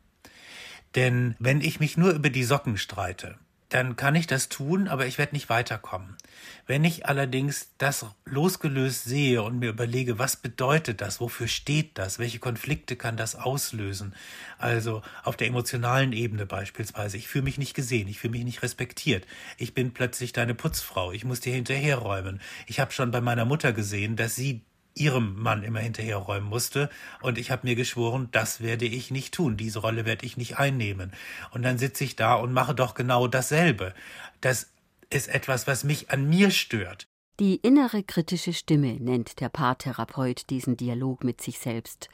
Denn 0.96 1.36
wenn 1.38 1.62
ich 1.62 1.80
mich 1.80 1.96
nur 1.96 2.12
über 2.12 2.32
die 2.32 2.44
Socken 2.44 2.77
streite, 2.77 3.38
dann 3.75 3.98
kann 3.98 4.15
ich 4.15 4.25
das 4.25 4.48
tun, 4.48 4.88
aber 4.88 5.05
ich 5.05 5.17
werde 5.17 5.36
nicht 5.36 5.50
weiterkommen. 5.50 6.15
Wenn 6.65 6.86
ich 6.86 7.08
allerdings 7.08 7.72
das 7.77 8.05
losgelöst 8.24 9.03
sehe 9.03 9.44
und 9.44 9.60
mir 9.60 9.67
überlege, 9.67 10.17
was 10.17 10.38
bedeutet 10.38 11.01
das, 11.01 11.20
wofür 11.20 11.50
steht 11.50 11.98
das, 11.98 12.17
welche 12.17 12.39
Konflikte 12.39 12.96
kann 12.96 13.17
das 13.17 13.36
auslösen, 13.36 14.15
also 14.58 15.01
auf 15.25 15.36
der 15.36 15.48
emotionalen 15.48 16.13
Ebene 16.13 16.46
beispielsweise, 16.46 17.17
ich 17.17 17.27
fühle 17.27 17.44
mich 17.44 17.58
nicht 17.58 17.74
gesehen, 17.74 18.08
ich 18.08 18.20
fühle 18.20 18.32
mich 18.32 18.46
nicht 18.46 18.63
respektiert, 18.63 19.27
ich 19.58 19.74
bin 19.74 19.94
plötzlich 19.94 20.32
deine 20.32 20.55
Putzfrau, 20.55 21.12
ich 21.12 21.25
muss 21.25 21.41
dir 21.41 21.53
hinterherräumen, 21.53 22.39
ich 22.67 22.79
habe 22.79 22.94
schon 22.94 23.12
bei 23.12 23.20
meiner 23.20 23.44
Mutter 23.44 23.74
gesehen, 23.74 24.15
dass 24.15 24.36
sie 24.36 24.62
ihrem 24.96 25.36
Mann 25.42 25.64
immer 25.64 25.80
hinterherräumen 25.80 26.50
musste. 26.50 26.90
Und 27.22 27.38
ich 27.38 27.52
habe 27.52 27.68
mir 27.68 27.75
geschworen, 27.75 28.30
das 28.32 28.62
werde 28.62 28.86
ich 28.86 29.12
nicht 29.12 29.34
tun, 29.34 29.58
diese 29.58 29.80
Rolle 29.80 30.06
werde 30.06 30.25
ich 30.25 30.38
nicht 30.38 30.58
einnehmen. 30.58 31.12
Und 31.52 31.62
dann 31.64 31.78
sitze 31.78 32.04
ich 32.04 32.16
da 32.16 32.36
und 32.36 32.54
mache 32.54 32.74
doch 32.74 32.96
genau 32.96 33.28
dasselbe. 33.28 33.94
Das 34.42 34.72
ist 35.10 35.28
etwas, 35.28 35.68
was 35.68 35.84
mich 35.84 36.10
an 36.10 36.28
mir 36.28 36.50
stört. 36.50 37.08
Die 37.42 37.58
innere 37.58 38.02
kritische 38.02 38.54
Stimme 38.54 38.94
nennt 38.94 39.42
der 39.42 39.50
Paartherapeut 39.50 40.50
diesen 40.50 40.78
Dialog 40.78 41.25
mit 41.25 41.42
sich 41.42 41.60
selbst. 41.60 42.08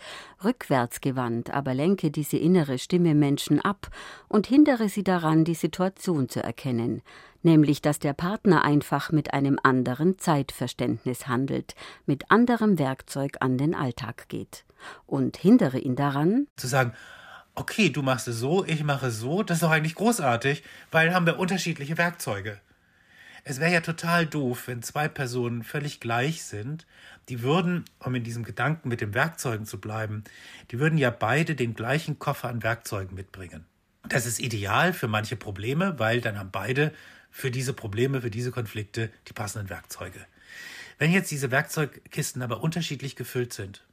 Rückwärtsgewandt 0.44 1.52
aber 1.52 1.76
lenke 1.76 2.10
diese 2.10 2.38
innere 2.38 2.80
Stimme 2.80 3.14
Menschen 3.14 3.62
ab 3.62 3.92
und 4.30 4.48
hindere 4.48 4.90
sie 4.90 5.04
daran, 5.04 5.46
die 5.46 5.54
Situation 5.54 6.28
zu 6.28 6.42
erkennen, 6.42 7.04
nämlich 7.44 7.82
dass 7.82 8.00
der 8.00 8.14
Partner 8.14 8.64
einfach 8.64 9.12
mit 9.12 9.34
einem 9.34 9.60
anderen 9.62 10.18
Zeitverständnis 10.18 11.28
handelt, 11.28 11.76
mit 12.06 12.32
anderem 12.32 12.80
Werkzeug 12.80 13.38
an 13.40 13.58
den 13.58 13.76
Alltag 13.76 14.28
geht. 14.30 14.66
Und 15.06 15.38
hindere 15.38 15.78
ihn 15.78 15.96
daran, 15.96 16.48
zu 16.56 16.68
sagen, 16.68 16.94
okay, 17.56 17.90
du 17.90 18.02
machst 18.02 18.28
es 18.28 18.40
so, 18.40 18.66
ich 18.66 18.84
mache 18.84 19.08
es 19.08 19.20
so, 19.20 19.44
das 19.44 19.58
ist 19.58 19.64
doch 19.64 19.72
eigentlich 19.72 19.96
großartig, 19.96 20.64
weil 20.92 21.14
haben 21.14 21.26
wir 21.26 21.40
unterschiedliche 21.40 21.98
Werkzeuge. 21.98 22.60
Es 23.44 23.60
wäre 23.60 23.74
ja 23.74 23.82
total 23.82 24.28
doof, 24.28 24.68
wenn 24.68 24.84
zwei 24.84 25.08
Personen 25.08 25.64
völlig 25.64 26.00
gleich 26.00 26.44
sind. 26.44 26.86
Die 27.28 27.42
würden, 27.42 27.86
um 28.00 28.14
in 28.14 28.24
diesem 28.24 28.44
Gedanken 28.44 28.88
mit 28.88 29.02
den 29.02 29.16
Werkzeugen 29.16 29.66
zu 29.66 29.80
bleiben, 29.82 30.24
die 30.70 30.80
würden 30.80 30.98
ja 30.98 31.10
beide 31.10 31.56
den 31.56 31.74
gleichen 31.74 32.20
Koffer 32.20 32.50
an 32.50 32.62
Werkzeugen 32.62 33.16
mitbringen. 33.16 33.66
Das 34.08 34.26
ist 34.26 34.40
ideal 34.40 34.94
für 34.94 35.08
manche 35.08 35.36
Probleme, 35.36 35.98
weil 35.98 36.22
dann 36.22 36.38
haben 36.38 36.52
beide 36.52 36.94
für 37.32 37.50
diese 37.50 37.74
Probleme, 37.74 38.22
für 38.22 38.30
diese 38.30 38.52
Konflikte 38.52 39.10
die 39.28 39.34
passenden 39.34 39.70
Werkzeuge. 39.70 40.26
Wenn 41.00 41.12
jetzt 41.12 41.32
diese 41.32 41.50
Werkzeugkisten 41.50 42.42
aber 42.42 42.62
unterschiedlich 42.62 43.16
gefüllt 43.16 43.54
sind, 43.54 43.84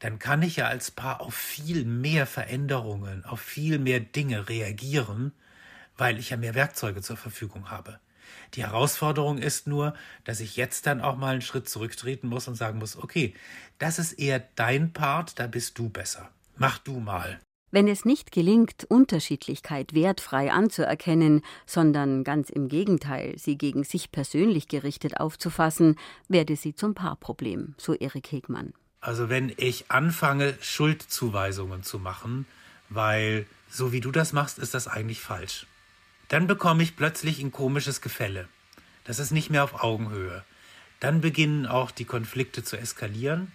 dann 0.00 0.18
kann 0.18 0.42
ich 0.42 0.56
ja 0.56 0.66
als 0.66 0.90
Paar 0.90 1.20
auf 1.20 1.34
viel 1.34 1.84
mehr 1.84 2.26
Veränderungen, 2.26 3.24
auf 3.24 3.40
viel 3.40 3.78
mehr 3.78 4.00
Dinge 4.00 4.48
reagieren, 4.48 5.32
weil 5.96 6.18
ich 6.18 6.30
ja 6.30 6.36
mehr 6.36 6.54
Werkzeuge 6.54 7.02
zur 7.02 7.16
Verfügung 7.16 7.70
habe. 7.70 8.00
Die 8.54 8.62
Herausforderung 8.62 9.38
ist 9.38 9.66
nur, 9.66 9.94
dass 10.24 10.40
ich 10.40 10.56
jetzt 10.56 10.86
dann 10.86 11.00
auch 11.00 11.16
mal 11.16 11.32
einen 11.32 11.42
Schritt 11.42 11.68
zurücktreten 11.68 12.28
muss 12.28 12.48
und 12.48 12.54
sagen 12.54 12.78
muss, 12.78 12.96
okay, 12.96 13.34
das 13.78 13.98
ist 13.98 14.14
eher 14.14 14.40
dein 14.56 14.92
Part, 14.92 15.38
da 15.38 15.46
bist 15.46 15.78
du 15.78 15.88
besser. 15.88 16.30
Mach 16.56 16.78
du 16.78 16.98
mal. 16.98 17.40
Wenn 17.70 17.86
es 17.86 18.06
nicht 18.06 18.32
gelingt, 18.32 18.86
Unterschiedlichkeit 18.88 19.92
wertfrei 19.92 20.50
anzuerkennen, 20.52 21.42
sondern 21.66 22.24
ganz 22.24 22.48
im 22.48 22.68
Gegenteil, 22.68 23.38
sie 23.38 23.58
gegen 23.58 23.84
sich 23.84 24.10
persönlich 24.10 24.68
gerichtet 24.68 25.20
aufzufassen, 25.20 25.96
werde 26.28 26.56
sie 26.56 26.74
zum 26.74 26.94
Paarproblem, 26.94 27.74
so 27.76 27.94
Erik 27.94 28.32
Hegmann. 28.32 28.72
Also 29.00 29.28
wenn 29.28 29.52
ich 29.58 29.90
anfange, 29.90 30.54
Schuldzuweisungen 30.60 31.82
zu 31.82 31.98
machen, 31.98 32.46
weil 32.88 33.46
so 33.68 33.92
wie 33.92 34.00
du 34.00 34.10
das 34.12 34.32
machst, 34.32 34.58
ist 34.58 34.72
das 34.72 34.88
eigentlich 34.88 35.20
falsch. 35.20 35.66
Dann 36.28 36.46
bekomme 36.46 36.82
ich 36.82 36.96
plötzlich 36.96 37.40
ein 37.40 37.52
komisches 37.52 38.00
Gefälle. 38.00 38.48
Das 39.04 39.18
ist 39.18 39.30
nicht 39.30 39.50
mehr 39.50 39.64
auf 39.64 39.82
Augenhöhe. 39.82 40.42
Dann 41.00 41.20
beginnen 41.20 41.66
auch 41.66 41.90
die 41.90 42.06
Konflikte 42.06 42.64
zu 42.64 42.78
eskalieren 42.78 43.52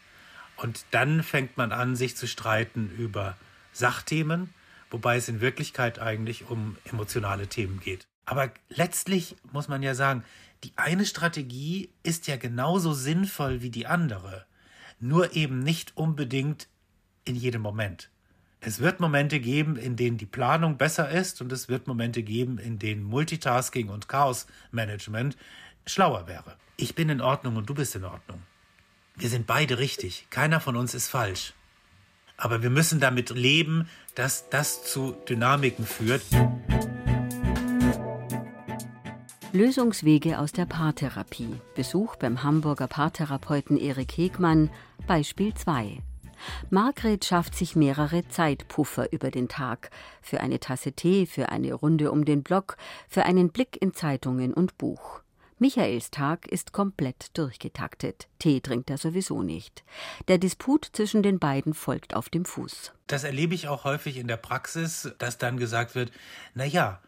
und 0.55 0.85
dann 0.91 1.23
fängt 1.23 1.57
man 1.57 1.71
an, 1.71 1.95
sich 1.95 2.15
zu 2.15 2.27
streiten 2.27 2.91
über 2.97 3.35
Sachthemen, 3.73 4.53
wobei 4.89 5.17
es 5.17 5.27
in 5.27 5.41
Wirklichkeit 5.41 5.99
eigentlich 5.99 6.49
um 6.49 6.77
emotionale 6.85 7.47
Themen 7.47 7.79
geht. 7.79 8.07
Aber 8.25 8.51
letztlich 8.69 9.35
muss 9.51 9.67
man 9.67 9.83
ja 9.83 9.95
sagen, 9.95 10.23
die 10.63 10.71
eine 10.77 11.05
Strategie 11.05 11.89
ist 12.03 12.27
ja 12.27 12.37
genauso 12.37 12.93
sinnvoll 12.93 13.61
wie 13.61 13.69
die 13.69 13.85
andere, 13.85 14.45
nur 14.99 15.35
eben 15.35 15.59
nicht 15.59 15.97
unbedingt 15.97 16.69
in 17.25 17.35
jedem 17.35 17.61
Moment. 17.61 18.09
Es 18.61 18.79
wird 18.79 19.01
Momente 19.01 19.41
geben, 19.41 19.75
in 19.75 19.97
denen 19.97 20.17
die 20.17 20.25
Planung 20.25 20.77
besser 20.77 21.09
ist 21.09 21.41
und 21.41 21.51
es 21.51 21.67
wird 21.67 21.85
Momente 21.85 22.23
geben, 22.23 22.57
in 22.57 22.79
denen 22.79 23.03
Multitasking 23.03 23.89
und 23.89 24.07
Chaosmanagement 24.07 25.35
schlauer 25.85 26.27
wäre. 26.27 26.55
Ich 26.77 26.95
bin 26.95 27.09
in 27.09 27.19
Ordnung 27.19 27.57
und 27.57 27.69
du 27.69 27.73
bist 27.73 27.95
in 27.95 28.05
Ordnung. 28.05 28.41
Wir 29.15 29.27
sind 29.27 29.47
beide 29.47 29.79
richtig. 29.79 30.27
Keiner 30.29 30.61
von 30.61 30.77
uns 30.77 30.93
ist 30.93 31.09
falsch. 31.09 31.53
Aber 32.37 32.63
wir 32.63 32.69
müssen 32.69 32.99
damit 32.99 33.29
leben, 33.29 33.87
dass 34.15 34.49
das 34.49 34.83
zu 34.83 35.15
Dynamiken 35.27 35.85
führt. 35.85 36.23
Lösungswege 39.51 40.39
aus 40.39 40.51
der 40.51 40.65
Paartherapie. 40.65 41.61
Besuch 41.75 42.15
beim 42.15 42.41
Hamburger 42.41 42.87
Paartherapeuten 42.87 43.77
Erik 43.77 44.17
Hegmann. 44.17 44.71
Beispiel 45.05 45.53
2. 45.53 45.99
Margret 46.69 47.23
schafft 47.25 47.55
sich 47.55 47.75
mehrere 47.75 48.27
Zeitpuffer 48.27 49.11
über 49.13 49.31
den 49.31 49.47
Tag. 49.47 49.91
Für 50.21 50.39
eine 50.39 50.59
Tasse 50.59 50.93
Tee, 50.93 51.25
für 51.25 51.49
eine 51.49 51.73
Runde 51.73 52.11
um 52.11 52.25
den 52.25 52.43
Block, 52.43 52.77
für 53.07 53.25
einen 53.25 53.49
Blick 53.49 53.81
in 53.81 53.93
Zeitungen 53.93 54.53
und 54.53 54.77
Buch. 54.77 55.22
Michaels 55.63 56.11
Tag 56.11 56.45
ist 56.47 56.73
komplett 56.73 57.37
durchgetaktet. 57.37 58.27
Tee 58.37 58.59
trinkt 58.59 58.89
er 58.89 58.97
sowieso 58.97 59.43
nicht. 59.43 59.85
Der 60.27 60.37
Disput 60.37 60.89
zwischen 60.91 61.23
den 61.23 61.39
beiden 61.39 61.73
folgt 61.73 62.17
auf 62.17 62.27
dem 62.27 62.43
Fuß. 62.43 62.91
Das 63.07 63.23
erlebe 63.23 63.55
ich 63.55 63.69
auch 63.69 63.85
häufig 63.85 64.17
in 64.17 64.27
der 64.27 64.35
Praxis, 64.35 65.13
dass 65.19 65.37
dann 65.37 65.55
gesagt 65.55 65.95
wird, 65.95 66.11
na 66.53 66.65
ja, 66.65 66.99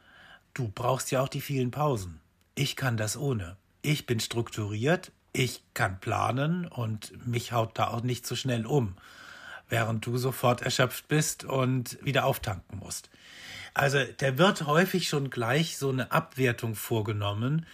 du 0.54 0.70
brauchst 0.70 1.12
ja 1.12 1.20
auch 1.20 1.28
die 1.28 1.42
vielen 1.42 1.70
Pausen. 1.70 2.22
Ich 2.56 2.78
kann 2.78 2.96
das 2.96 3.18
ohne. 3.18 3.58
Ich 3.82 4.06
bin 4.06 4.22
strukturiert, 4.22 5.12
ich 5.34 5.62
kann 5.74 6.00
planen 6.00 6.66
und 6.66 7.28
mich 7.28 7.52
haut 7.52 7.78
da 7.78 7.90
auch 7.90 8.04
nicht 8.04 8.26
so 8.26 8.38
schnell 8.38 8.66
um, 8.66 8.96
während 9.68 10.06
du 10.06 10.18
sofort 10.18 10.62
erschöpft 10.62 11.10
bist 11.10 11.44
und 11.44 11.98
wieder 12.06 12.24
auftanken 12.24 12.80
musst. 12.80 13.10
Also 13.74 14.00
da 14.20 14.38
wird 14.38 14.66
häufig 14.66 15.10
schon 15.10 15.30
gleich 15.30 15.78
so 15.78 15.90
eine 15.90 16.14
Abwertung 16.14 16.76
vorgenommen 16.76 17.66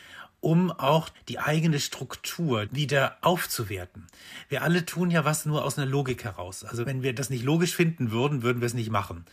um 0.41 0.71
auch 0.71 1.09
die 1.29 1.39
eigene 1.39 1.79
Struktur 1.79 2.67
wieder 2.71 3.17
aufzuwerten. 3.21 4.07
Wir 4.49 4.63
alle 4.63 4.85
tun 4.85 5.11
ja 5.11 5.23
was 5.23 5.45
nur 5.45 5.63
aus 5.63 5.77
einer 5.77 5.87
Logik 5.87 6.23
heraus. 6.23 6.65
Also 6.65 6.85
wenn 6.85 7.03
wir 7.03 7.13
das 7.13 7.29
nicht 7.29 7.43
logisch 7.43 7.75
finden 7.75 8.11
würden, 8.11 8.41
würden 8.41 8.61
wir 8.61 8.65
es 8.65 8.73
nicht 8.73 8.89
machen. 8.89 9.25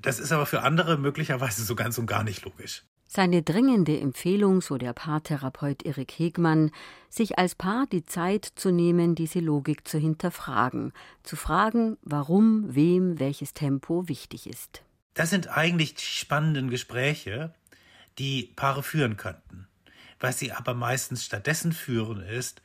Das 0.00 0.18
ist 0.18 0.32
aber 0.32 0.46
für 0.46 0.62
andere 0.62 0.96
möglicherweise 0.96 1.62
so 1.62 1.74
ganz 1.76 1.98
und 1.98 2.06
gar 2.06 2.24
nicht 2.24 2.44
logisch. 2.44 2.82
Seine 3.10 3.42
dringende 3.42 3.98
Empfehlung, 3.98 4.60
so 4.60 4.76
der 4.76 4.92
Paartherapeut 4.92 5.82
Erik 5.84 6.12
Hegmann, 6.12 6.70
sich 7.08 7.38
als 7.38 7.54
Paar 7.54 7.86
die 7.86 8.04
Zeit 8.04 8.44
zu 8.54 8.70
nehmen, 8.70 9.14
diese 9.14 9.40
Logik 9.40 9.88
zu 9.88 9.98
hinterfragen, 9.98 10.92
zu 11.22 11.36
fragen, 11.36 11.96
warum, 12.02 12.74
wem 12.74 13.18
welches 13.18 13.54
Tempo 13.54 14.08
wichtig 14.08 14.46
ist. 14.46 14.82
Das 15.14 15.30
sind 15.30 15.48
eigentlich 15.48 15.94
die 15.94 16.04
spannenden 16.04 16.68
Gespräche, 16.68 17.54
die 18.18 18.52
Paare 18.56 18.82
führen 18.82 19.16
könnten. 19.16 19.67
Was 20.20 20.38
sie 20.38 20.52
aber 20.52 20.74
meistens 20.74 21.24
stattdessen 21.24 21.72
führen 21.72 22.20
ist, 22.20 22.62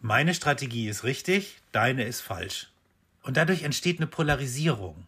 meine 0.00 0.34
Strategie 0.34 0.88
ist 0.88 1.04
richtig, 1.04 1.60
deine 1.72 2.04
ist 2.04 2.20
falsch. 2.20 2.70
Und 3.22 3.36
dadurch 3.36 3.62
entsteht 3.62 3.98
eine 3.98 4.06
Polarisierung. 4.06 5.06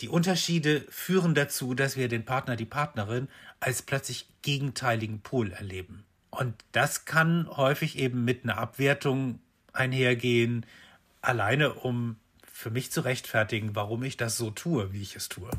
Die 0.00 0.08
Unterschiede 0.08 0.84
führen 0.90 1.34
dazu, 1.34 1.74
dass 1.74 1.96
wir 1.96 2.08
den 2.08 2.24
Partner, 2.24 2.56
die 2.56 2.66
Partnerin 2.66 3.28
als 3.60 3.82
plötzlich 3.82 4.28
gegenteiligen 4.42 5.20
Pol 5.20 5.52
erleben. 5.52 6.04
Und 6.30 6.54
das 6.72 7.04
kann 7.04 7.48
häufig 7.48 7.98
eben 7.98 8.24
mit 8.24 8.44
einer 8.44 8.58
Abwertung 8.58 9.40
einhergehen, 9.72 10.66
alleine 11.22 11.74
um 11.74 12.16
für 12.52 12.70
mich 12.70 12.90
zu 12.92 13.00
rechtfertigen, 13.00 13.74
warum 13.74 14.02
ich 14.02 14.16
das 14.16 14.36
so 14.36 14.50
tue, 14.50 14.92
wie 14.92 15.02
ich 15.02 15.16
es 15.16 15.28
tue. 15.28 15.50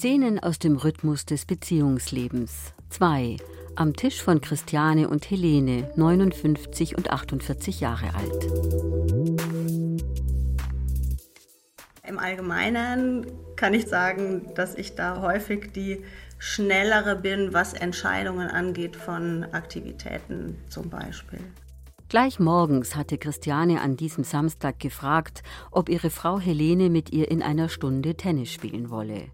Szenen 0.00 0.38
aus 0.38 0.58
dem 0.58 0.76
Rhythmus 0.76 1.26
des 1.26 1.44
Beziehungslebens. 1.44 2.72
2. 2.88 3.36
Am 3.76 3.94
Tisch 3.94 4.22
von 4.22 4.40
Christiane 4.40 5.06
und 5.06 5.30
Helene, 5.30 5.90
59 5.94 6.96
und 6.96 7.10
48 7.10 7.80
Jahre 7.80 8.06
alt. 8.14 8.46
Im 12.08 12.18
Allgemeinen 12.18 13.26
kann 13.56 13.74
ich 13.74 13.88
sagen, 13.88 14.54
dass 14.54 14.74
ich 14.74 14.94
da 14.94 15.20
häufig 15.20 15.70
die 15.74 16.02
schnellere 16.38 17.14
bin, 17.14 17.52
was 17.52 17.74
Entscheidungen 17.74 18.48
angeht 18.48 18.96
von 18.96 19.44
Aktivitäten 19.52 20.56
zum 20.70 20.88
Beispiel. 20.88 21.40
Gleich 22.10 22.40
morgens 22.40 22.96
hatte 22.96 23.18
Christiane 23.18 23.80
an 23.80 23.96
diesem 23.96 24.24
Samstag 24.24 24.80
gefragt, 24.80 25.44
ob 25.70 25.88
ihre 25.88 26.10
Frau 26.10 26.40
Helene 26.40 26.90
mit 26.90 27.12
ihr 27.12 27.30
in 27.30 27.40
einer 27.40 27.68
Stunde 27.68 28.16
Tennis 28.16 28.52
spielen 28.52 28.90
wolle. 28.90 29.28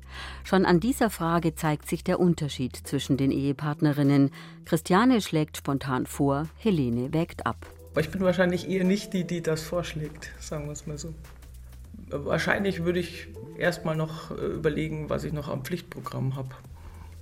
Schon 0.45 0.67
an 0.67 0.79
dieser 0.79 1.09
Frage 1.09 1.55
zeigt 1.55 1.89
sich 1.89 2.05
der 2.05 2.21
Unterschied 2.21 2.77
zwischen 2.77 3.17
den 3.17 3.31
Ehepartnerinnen. 3.31 4.31
Christiane 4.67 5.23
schlägt 5.23 5.57
spontan 5.57 6.05
vor, 6.05 6.49
Helene 6.59 7.15
wägt 7.15 7.47
ab. 7.47 7.65
Ich 7.99 8.11
bin 8.11 8.21
wahrscheinlich 8.21 8.69
eher 8.69 8.85
nicht 8.85 9.15
die, 9.15 9.25
die 9.25 9.41
das 9.41 9.63
vorschlägt, 9.63 10.33
sagen 10.39 10.67
wir 10.67 10.73
es 10.73 10.87
mal 10.87 10.99
so. 10.99 11.15
Wahrscheinlich 12.11 12.85
würde 12.85 13.01
ich 13.01 13.29
erst 13.57 13.87
mal 13.87 13.97
noch 13.97 14.33
äh, 14.33 14.35
überlegen, 14.35 15.09
was 15.09 15.25
ich 15.25 15.33
noch 15.33 15.49
am 15.49 15.65
Pflichtprogramm 15.65 16.37
habe. 16.37 16.51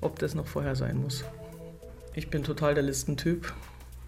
Ob 0.00 0.18
das 0.18 0.34
noch 0.34 0.48
vorher 0.48 0.74
sein 0.74 1.00
muss. 1.00 1.22
Ich 2.12 2.28
bin 2.28 2.42
total 2.42 2.74
der 2.74 2.82
Listentyp. 2.82 3.54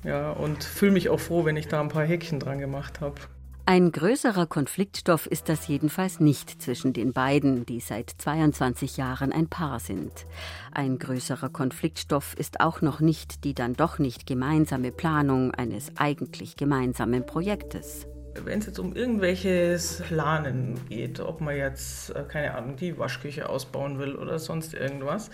Ja, 0.07 0.31
und 0.31 0.63
fühle 0.63 0.93
mich 0.93 1.09
auch 1.09 1.19
froh, 1.19 1.45
wenn 1.45 1.57
ich 1.57 1.67
da 1.67 1.81
ein 1.81 1.89
paar 1.89 2.05
Häkchen 2.05 2.39
dran 2.39 2.61
gemacht 2.61 3.01
habe. 3.01 3.17
Ein 3.69 3.91
größerer 3.91 4.47
Konfliktstoff 4.47 5.27
ist 5.27 5.49
das 5.49 5.67
jedenfalls 5.67 6.21
nicht 6.21 6.63
zwischen 6.63 6.93
den 6.93 7.13
beiden, 7.13 7.67
die 7.67 7.81
seit 7.81 8.11
22 8.11 8.97
Jahren 8.97 9.33
ein 9.33 9.49
Paar 9.49 9.81
sind. 9.81 10.13
Ein 10.73 11.01
größerer 11.01 11.49
Konfliktstoff 11.49 12.35
ist 12.39 12.61
auch 12.61 12.81
noch 12.81 13.01
nicht 13.01 13.43
die 13.43 13.55
dann 13.55 13.75
doch 13.75 13.99
nicht 13.99 14.25
gemeinsame 14.25 14.93
Planung 14.93 15.53
eines 15.53 15.91
eigentlich 15.97 16.55
gemeinsamen 16.55 17.27
Projektes. 17.27 18.07
Wenn 18.45 18.61
es 18.61 18.67
jetzt 18.67 18.79
um 18.79 18.95
irgendwelches 18.95 20.01
Planen 20.07 20.79
geht, 20.89 21.19
ob 21.19 21.41
man 21.41 21.57
jetzt, 21.57 22.11
äh, 22.11 22.23
keine 22.23 22.55
Ahnung, 22.55 22.77
die 22.77 22.97
Waschküche 22.97 23.49
ausbauen 23.49 23.99
will 23.99 24.15
oder 24.15 24.39
sonst 24.39 24.75
irgendwas, 24.75 25.31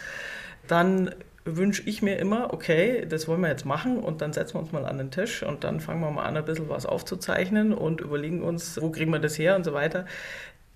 dann 0.68 1.10
wünsche 1.44 1.82
ich 1.86 2.02
mir 2.02 2.18
immer, 2.18 2.52
okay, 2.52 3.04
das 3.06 3.26
wollen 3.26 3.40
wir 3.40 3.48
jetzt 3.48 3.64
machen 3.64 3.98
und 3.98 4.20
dann 4.20 4.32
setzen 4.32 4.54
wir 4.54 4.60
uns 4.60 4.72
mal 4.72 4.86
an 4.86 4.98
den 4.98 5.10
Tisch 5.10 5.42
und 5.42 5.64
dann 5.64 5.80
fangen 5.80 6.00
wir 6.00 6.10
mal 6.10 6.24
an, 6.24 6.36
ein 6.36 6.44
bisschen 6.44 6.68
was 6.68 6.86
aufzuzeichnen 6.86 7.72
und 7.72 8.00
überlegen 8.00 8.42
uns, 8.42 8.80
wo 8.80 8.90
kriegen 8.90 9.10
wir 9.10 9.18
das 9.18 9.38
her 9.38 9.56
und 9.56 9.64
so 9.64 9.72
weiter. 9.72 10.06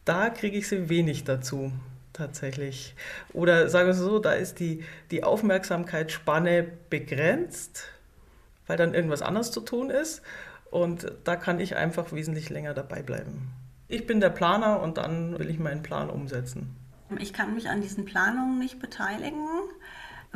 Da 0.05 0.29
kriege 0.31 0.57
ich 0.57 0.69
sie 0.69 0.89
wenig 0.89 1.25
dazu, 1.25 1.73
tatsächlich. 2.13 2.95
Oder 3.33 3.69
sagen 3.69 3.87
wir 3.87 3.93
es 3.93 3.99
so, 3.99 4.19
da 4.19 4.33
ist 4.33 4.59
die, 4.59 4.83
die 5.11 5.23
Aufmerksamkeitsspanne 5.23 6.67
begrenzt, 6.91 7.85
weil 8.67 8.77
dann 8.77 8.95
irgendwas 8.95 9.23
anderes 9.23 9.53
zu 9.53 9.61
tun 9.61 9.91
ist 9.91 10.23
und 10.71 11.13
da 11.25 11.37
kann 11.37 11.61
ich 11.61 11.77
einfach 11.77 12.13
wesentlich 12.13 12.51
länger 12.51 12.75
dabei 12.75 13.03
bleiben. 13.03 13.53
Ich 13.89 14.07
bin 14.07 14.19
der 14.19 14.31
Planer 14.31 14.83
und 14.83 14.99
dann 14.99 15.39
will 15.39 15.49
ich 15.49 15.61
meinen 15.61 15.85
Plan 15.85 16.11
umsetzen. 16.11 16.75
Ich 17.21 17.33
kann 17.33 17.55
mich 17.55 17.69
an 17.69 17.81
diesen 17.81 18.05
Planungen 18.05 18.59
nicht 18.59 18.81
beteiligen 18.81 19.47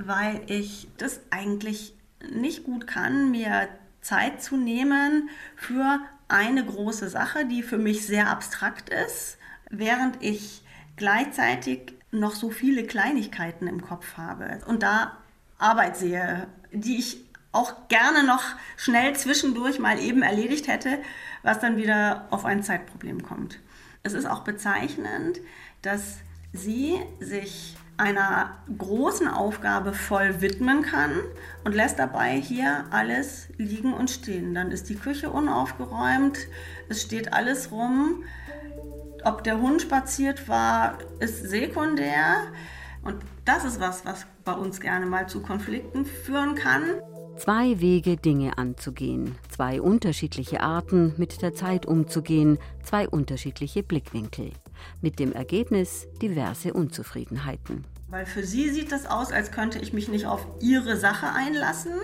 weil 0.07 0.41
ich 0.47 0.89
das 0.99 1.21
eigentlich 1.31 1.95
nicht 2.31 2.65
gut 2.65 2.87
kann, 2.87 3.31
mir 3.31 3.69
Zeit 4.01 4.43
zu 4.43 4.57
nehmen 4.57 5.29
für 5.57 6.01
eine 6.29 6.65
große 6.65 7.09
Sache, 7.09 7.45
die 7.47 7.63
für 7.63 7.79
mich 7.79 8.07
sehr 8.07 8.29
abstrakt 8.29 8.89
ist, 8.89 9.39
während 9.71 10.23
ich 10.23 10.63
gleichzeitig 10.97 11.95
noch 12.11 12.35
so 12.35 12.51
viele 12.51 12.85
Kleinigkeiten 12.85 13.67
im 13.67 13.83
Kopf 13.83 14.17
habe 14.17 14.61
und 14.67 14.83
da 14.83 15.19
Arbeit 15.59 15.97
sehe, 15.97 16.47
die 16.73 16.99
ich 16.99 17.25
auch 17.53 17.89
gerne 17.89 18.25
noch 18.25 18.43
schnell 18.77 19.15
zwischendurch 19.17 19.79
mal 19.79 19.99
eben 19.99 20.23
erledigt 20.23 20.69
hätte, 20.69 20.99
was 21.43 21.59
dann 21.61 21.77
wieder 21.77 22.29
auf 22.31 22.45
ein 22.45 22.63
Zeitproblem 22.63 23.23
kommt. 23.23 23.59
Es 24.03 24.13
ist 24.13 24.27
auch 24.27 24.41
bezeichnend, 24.41 25.41
dass 25.83 26.19
sie 26.53 26.99
sich 27.19 27.77
einer 28.01 28.57
großen 28.79 29.29
Aufgabe 29.29 29.93
voll 29.93 30.41
widmen 30.41 30.83
kann 30.83 31.13
und 31.65 31.75
lässt 31.75 31.99
dabei 31.99 32.41
hier 32.41 32.87
alles 32.91 33.49
liegen 33.59 33.93
und 33.93 34.11
stehen. 34.11 34.55
Dann 34.55 34.71
ist 34.71 34.89
die 34.89 34.95
Küche 34.95 35.31
unaufgeräumt, 35.31 36.39
es 36.89 37.03
steht 37.03 37.33
alles 37.33 37.71
rum. 37.71 38.25
Ob 39.23 39.45
der 39.45 39.61
Hund 39.61 39.83
spaziert 39.83 40.49
war, 40.49 40.99
ist 41.19 41.49
sekundär. 41.49 42.45
Und 43.03 43.17
das 43.45 43.65
ist 43.65 43.81
was, 43.81 44.05
was 44.07 44.27
bei 44.45 44.53
uns 44.53 44.81
gerne 44.81 45.05
mal 45.05 45.29
zu 45.29 45.43
Konflikten 45.43 46.07
führen 46.07 46.55
kann. 46.55 46.83
Zwei 47.37 47.81
Wege, 47.81 48.17
Dinge 48.17 48.59
anzugehen, 48.59 49.37
zwei 49.49 49.81
unterschiedliche 49.81 50.61
Arten, 50.61 51.15
mit 51.17 51.41
der 51.43 51.55
Zeit 51.55 51.87
umzugehen, 51.87 52.59
zwei 52.83 53.09
unterschiedliche 53.09 53.83
Blickwinkel. 53.83 54.53
Mit 55.01 55.19
dem 55.19 55.33
Ergebnis 55.33 56.07
diverse 56.21 56.73
Unzufriedenheiten. 56.73 57.85
Weil 58.09 58.27
für 58.27 58.45
sie 58.45 58.71
sieht 58.71 58.93
das 58.93 59.07
aus, 59.07 59.33
als 59.33 59.53
könnte 59.53 59.79
ich 59.79 59.93
mich 59.93 60.09
nicht 60.09 60.27
auf 60.27 60.47
ihre 60.61 60.97
Sache 60.97 61.33
einlassen. 61.33 61.95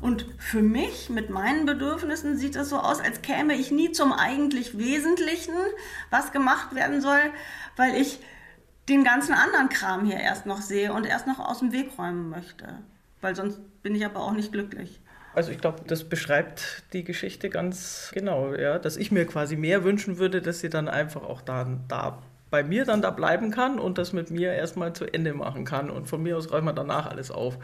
Und 0.00 0.26
für 0.38 0.62
mich 0.62 1.10
mit 1.10 1.30
meinen 1.30 1.64
Bedürfnissen 1.64 2.36
sieht 2.36 2.56
es 2.56 2.68
so 2.68 2.78
aus, 2.78 3.00
als 3.00 3.22
käme 3.22 3.54
ich 3.54 3.70
nie 3.70 3.92
zum 3.92 4.12
eigentlich 4.12 4.76
Wesentlichen, 4.76 5.54
was 6.10 6.32
gemacht 6.32 6.74
werden 6.74 7.00
soll, 7.00 7.20
weil 7.76 7.94
ich 7.94 8.18
den 8.88 9.04
ganzen 9.04 9.32
anderen 9.32 9.68
Kram 9.68 10.04
hier 10.04 10.18
erst 10.18 10.44
noch 10.44 10.60
sehe 10.60 10.92
und 10.92 11.06
erst 11.06 11.28
noch 11.28 11.38
aus 11.38 11.60
dem 11.60 11.72
Weg 11.72 11.96
räumen 11.98 12.28
möchte. 12.28 12.78
Weil 13.20 13.36
sonst 13.36 13.60
bin 13.82 13.94
ich 13.94 14.04
aber 14.04 14.20
auch 14.20 14.32
nicht 14.32 14.50
glücklich. 14.50 15.00
Also 15.34 15.50
ich 15.50 15.58
glaube, 15.58 15.82
das 15.86 16.04
beschreibt 16.04 16.82
die 16.92 17.04
Geschichte 17.04 17.48
ganz 17.48 18.10
genau, 18.12 18.54
ja, 18.54 18.78
dass 18.78 18.96
ich 18.96 19.10
mir 19.10 19.26
quasi 19.26 19.56
mehr 19.56 19.82
wünschen 19.84 20.18
würde, 20.18 20.42
dass 20.42 20.60
sie 20.60 20.68
dann 20.68 20.88
einfach 20.88 21.22
auch 21.22 21.40
da, 21.40 21.66
da 21.88 22.18
bei 22.50 22.62
mir 22.62 22.84
dann 22.84 23.00
da 23.00 23.10
bleiben 23.10 23.50
kann 23.50 23.78
und 23.78 23.96
das 23.96 24.12
mit 24.12 24.30
mir 24.30 24.52
erstmal 24.52 24.92
zu 24.92 25.06
Ende 25.06 25.32
machen 25.32 25.64
kann. 25.64 25.90
Und 25.90 26.06
von 26.06 26.22
mir 26.22 26.36
aus 26.36 26.52
räumen 26.52 26.66
wir 26.66 26.74
danach 26.74 27.06
alles 27.06 27.30
auf. 27.30 27.56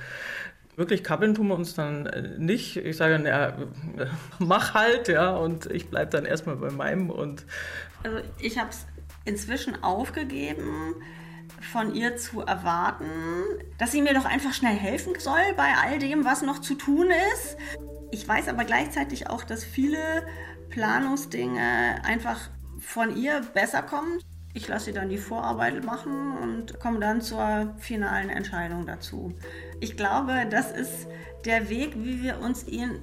Wirklich 0.76 1.04
kabbeln 1.04 1.34
tun 1.34 1.48
wir 1.48 1.56
uns 1.56 1.74
dann 1.74 2.06
äh, 2.06 2.38
nicht. 2.38 2.76
Ich 2.76 2.96
sage 2.96 3.14
dann, 3.14 3.26
ja, 3.26 3.58
mach 4.38 4.74
halt, 4.74 5.08
ja, 5.08 5.36
und 5.36 5.66
ich 5.66 5.90
bleibe 5.90 6.10
dann 6.10 6.24
erstmal 6.24 6.56
bei 6.56 6.70
meinem. 6.70 7.10
Und 7.10 7.44
also 8.02 8.18
ich 8.40 8.58
habe 8.58 8.70
es 8.70 8.86
inzwischen 9.26 9.82
aufgegeben, 9.82 10.94
von 11.60 11.94
ihr 11.94 12.16
zu 12.16 12.42
erwarten, 12.42 13.10
dass 13.78 13.92
sie 13.92 14.02
mir 14.02 14.14
doch 14.14 14.24
einfach 14.24 14.52
schnell 14.52 14.76
helfen 14.76 15.14
soll 15.18 15.54
bei 15.56 15.72
all 15.82 15.98
dem, 15.98 16.24
was 16.24 16.42
noch 16.42 16.60
zu 16.60 16.74
tun 16.74 17.08
ist. 17.34 17.56
Ich 18.10 18.26
weiß 18.26 18.48
aber 18.48 18.64
gleichzeitig 18.64 19.28
auch, 19.28 19.44
dass 19.44 19.64
viele 19.64 20.26
Planungsdinge 20.70 22.02
einfach 22.04 22.50
von 22.78 23.16
ihr 23.16 23.42
besser 23.54 23.82
kommen. 23.82 24.20
Ich 24.54 24.66
lasse 24.66 24.86
sie 24.86 24.92
dann 24.92 25.08
die 25.08 25.18
Vorarbeit 25.18 25.84
machen 25.84 26.36
und 26.38 26.80
komme 26.80 27.00
dann 27.00 27.20
zur 27.20 27.74
finalen 27.78 28.30
Entscheidung 28.30 28.86
dazu. 28.86 29.34
Ich 29.80 29.96
glaube, 29.96 30.46
das 30.50 30.72
ist 30.72 31.06
der 31.44 31.68
Weg, 31.68 31.92
wie 31.96 32.22
wir 32.22 32.40
uns 32.40 32.66
ihn 32.66 32.98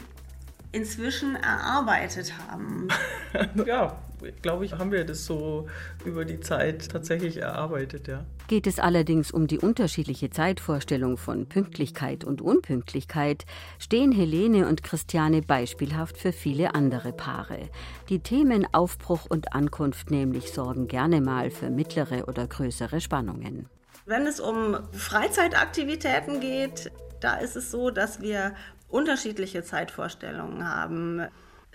inzwischen 0.72 1.36
erarbeitet 1.36 2.34
haben. 2.50 2.88
ja, 3.66 3.96
glaube 4.42 4.66
ich, 4.66 4.74
haben 4.74 4.92
wir 4.92 5.06
das 5.06 5.26
so 5.26 5.68
über 6.06 6.26
die 6.26 6.40
Zeit 6.40 6.90
tatsächlich 6.90 7.38
erarbeitet, 7.38 8.08
ja. 8.08 8.26
Geht 8.48 8.68
es 8.68 8.80
allerdings 8.80 9.32
um 9.32 9.48
die 9.48 9.58
unterschiedliche 9.58 10.30
Zeitvorstellung 10.30 11.18
von 11.18 11.48
Pünktlichkeit 11.48 12.24
und 12.24 12.42
Unpünktlichkeit, 12.42 13.46
stehen 13.80 14.12
Helene 14.12 14.68
und 14.68 14.84
Christiane 14.84 15.42
beispielhaft 15.42 16.18
für 16.18 16.32
viele 16.32 16.76
andere 16.76 17.12
Paare. 17.12 17.70
Die 18.10 18.20
Themen 18.20 18.68
Aufbruch 18.72 19.26
und 19.28 19.54
Ankunft 19.54 20.12
nämlich 20.12 20.52
sorgen 20.52 20.88
gerne 20.88 21.22
mal 21.22 21.50
für 21.50 21.70
mittlere 21.70 22.28
oder 22.28 22.46
größere 22.48 23.02
Spannungen. 23.02 23.68
Wenn 24.06 24.28
es 24.28 24.40
um 24.40 24.78
Freizeitaktivitäten 24.92 26.40
geht, 26.40 26.92
da 27.22 27.38
ist 27.38 27.56
es 27.56 27.72
so, 27.72 27.90
dass 27.90 28.22
wir 28.22 28.54
unterschiedliche 28.88 29.64
Zeitvorstellungen 29.64 30.70
haben. 30.70 31.22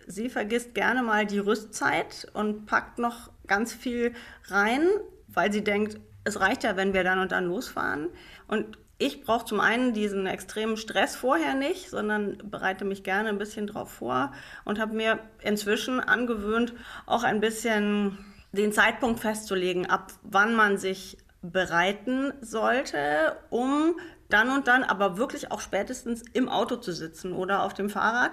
Sie 0.07 0.29
vergisst 0.29 0.75
gerne 0.75 1.03
mal 1.03 1.27
die 1.27 1.39
Rüstzeit 1.39 2.27
und 2.33 2.67
packt 2.67 2.99
noch 2.99 3.31
ganz 3.47 3.73
viel 3.73 4.15
rein, 4.47 4.83
weil 5.29 5.53
sie 5.53 5.65
denkt, 5.65 5.99
es 6.25 6.41
reicht 6.41 6.65
ja, 6.65 6.77
wenn 6.77 6.93
wir 6.93 7.05
dann 7.05 7.19
und 7.19 7.33
dann 7.33 7.47
losfahren. 7.47 8.09
Und 8.47 8.79
ich 8.99 9.23
brauche 9.23 9.47
zum 9.47 9.61
einen 9.61 9.95
diesen 9.95 10.27
extremen 10.27 10.77
Stress 10.77 11.17
vorher 11.17 11.55
nicht, 11.55 11.89
sondern 11.89 12.37
bereite 12.45 12.85
mich 12.85 13.03
gerne 13.03 13.31
ein 13.31 13.39
bisschen 13.39 13.67
drauf 13.67 13.91
vor 13.91 14.33
und 14.67 14.79
habe 14.79 14.95
mir 14.95 15.19
inzwischen 15.43 16.01
angewöhnt, 16.01 16.75
auch 17.07 17.23
ein 17.23 17.41
bisschen 17.41 18.19
den 18.53 18.73
Zeitpunkt 18.73 19.21
festzulegen, 19.21 19.87
ab 19.87 20.13
wann 20.23 20.55
man 20.55 20.77
sich 20.77 21.17
bereiten 21.41 22.33
sollte, 22.43 23.37
um 23.49 23.95
dann 24.33 24.51
und 24.51 24.69
dann 24.69 24.85
aber 24.85 25.17
wirklich 25.17 25.51
auch 25.51 25.61
spätestens 25.61 26.23
im 26.33 26.49
Auto 26.49 26.77
zu 26.77 26.93
sitzen 26.93 27.33
oder 27.33 27.63
auf 27.63 27.75
dem 27.75 27.91
Fahrrad 27.91 28.33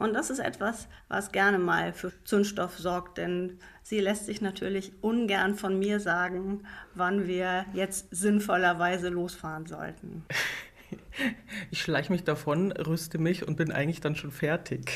und 0.00 0.14
das 0.14 0.30
ist 0.30 0.38
etwas, 0.38 0.88
was 1.08 1.30
gerne 1.30 1.58
mal 1.58 1.92
für 1.92 2.10
Zündstoff 2.24 2.78
sorgt, 2.78 3.18
denn 3.18 3.58
sie 3.82 4.00
lässt 4.00 4.24
sich 4.24 4.40
natürlich 4.40 4.92
ungern 5.02 5.56
von 5.56 5.78
mir 5.78 6.00
sagen, 6.00 6.66
wann 6.94 7.26
wir 7.26 7.66
jetzt 7.74 8.06
sinnvollerweise 8.10 9.10
losfahren 9.10 9.66
sollten. 9.66 10.24
Ich 11.72 11.82
schleiche 11.82 12.10
mich 12.10 12.24
davon, 12.24 12.72
rüste 12.72 13.18
mich 13.18 13.46
und 13.46 13.56
bin 13.56 13.70
eigentlich 13.70 14.00
dann 14.00 14.16
schon 14.16 14.32
fertig. 14.32 14.92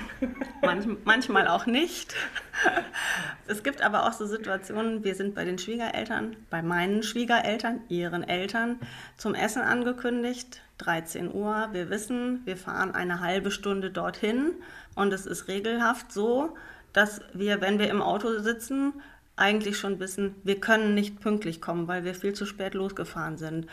Manch, 0.62 0.86
manchmal 1.04 1.48
auch 1.48 1.66
nicht. 1.66 2.14
Es 3.46 3.62
gibt 3.62 3.82
aber 3.82 4.06
auch 4.06 4.12
so 4.12 4.26
Situationen, 4.26 5.04
wir 5.04 5.14
sind 5.14 5.34
bei 5.34 5.44
den 5.44 5.58
Schwiegereltern, 5.58 6.36
bei 6.48 6.62
meinen 6.62 7.02
Schwiegereltern, 7.02 7.80
ihren 7.88 8.22
Eltern, 8.22 8.78
zum 9.18 9.34
Essen 9.34 9.60
angekündigt. 9.60 10.62
13 10.78 11.32
Uhr. 11.32 11.68
Wir 11.72 11.90
wissen, 11.90 12.40
wir 12.46 12.56
fahren 12.56 12.94
eine 12.94 13.20
halbe 13.20 13.50
Stunde 13.50 13.90
dorthin 13.90 14.52
und 14.94 15.12
es 15.12 15.26
ist 15.26 15.46
regelhaft 15.48 16.10
so, 16.10 16.56
dass 16.92 17.20
wir, 17.32 17.60
wenn 17.60 17.78
wir 17.78 17.90
im 17.90 18.02
Auto 18.02 18.38
sitzen, 18.40 18.94
eigentlich 19.36 19.78
schon 19.78 19.98
wissen, 19.98 20.36
wir 20.44 20.60
können 20.60 20.94
nicht 20.94 21.20
pünktlich 21.20 21.60
kommen, 21.60 21.88
weil 21.88 22.04
wir 22.04 22.14
viel 22.14 22.34
zu 22.34 22.46
spät 22.46 22.74
losgefahren 22.74 23.36
sind. 23.36 23.66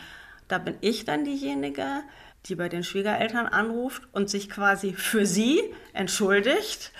Da 0.52 0.58
bin 0.58 0.76
ich 0.82 1.06
dann 1.06 1.24
diejenige, 1.24 2.02
die 2.44 2.56
bei 2.56 2.68
den 2.68 2.84
Schwiegereltern 2.84 3.46
anruft 3.46 4.02
und 4.12 4.28
sich 4.28 4.50
quasi 4.50 4.92
für 4.92 5.24
sie 5.24 5.62
entschuldigt, 5.94 6.92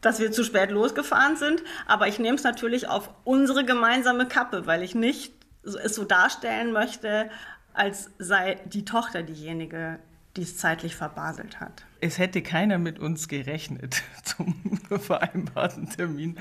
dass 0.00 0.20
wir 0.20 0.32
zu 0.32 0.42
spät 0.42 0.70
losgefahren 0.70 1.36
sind. 1.36 1.62
Aber 1.84 2.08
ich 2.08 2.18
nehme 2.18 2.36
es 2.36 2.44
natürlich 2.44 2.88
auf 2.88 3.10
unsere 3.24 3.66
gemeinsame 3.66 4.26
Kappe, 4.26 4.66
weil 4.66 4.82
ich 4.82 4.94
nicht 4.94 5.34
es 5.64 5.94
so 5.94 6.04
darstellen 6.04 6.72
möchte, 6.72 7.28
als 7.74 8.10
sei 8.18 8.58
die 8.64 8.86
Tochter 8.86 9.22
diejenige, 9.22 9.98
die 10.36 10.42
es 10.42 10.56
zeitlich 10.56 10.96
verbaselt 10.96 11.60
hat. 11.60 11.84
Es 12.00 12.18
hätte 12.18 12.42
keiner 12.42 12.78
mit 12.78 12.98
uns 12.98 13.28
gerechnet 13.28 14.02
zum 14.24 14.54
vereinbarten 14.98 15.88
Termin. 15.88 16.38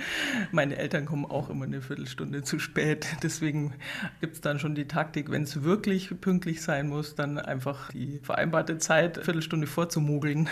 Meine 0.52 0.78
Eltern 0.78 1.06
kommen 1.06 1.26
auch 1.26 1.50
immer 1.50 1.66
eine 1.66 1.82
Viertelstunde 1.82 2.44
zu 2.44 2.60
spät. 2.60 3.06
Deswegen 3.22 3.74
gibt 4.20 4.36
es 4.36 4.42
dann 4.42 4.60
schon 4.60 4.76
die 4.76 4.88
Taktik, 4.88 5.30
wenn 5.30 5.44
es 5.44 5.64
wirklich 5.64 6.20
pünktlich 6.20 6.62
sein 6.62 6.90
muss, 6.90 7.16
dann 7.16 7.38
einfach 7.38 7.92
die 7.92 8.20
vereinbarte 8.24 8.78
Zeit 8.78 9.18
eine 9.18 9.26
Viertelstunde 9.26 9.68
vorzumogeln. 9.68 10.50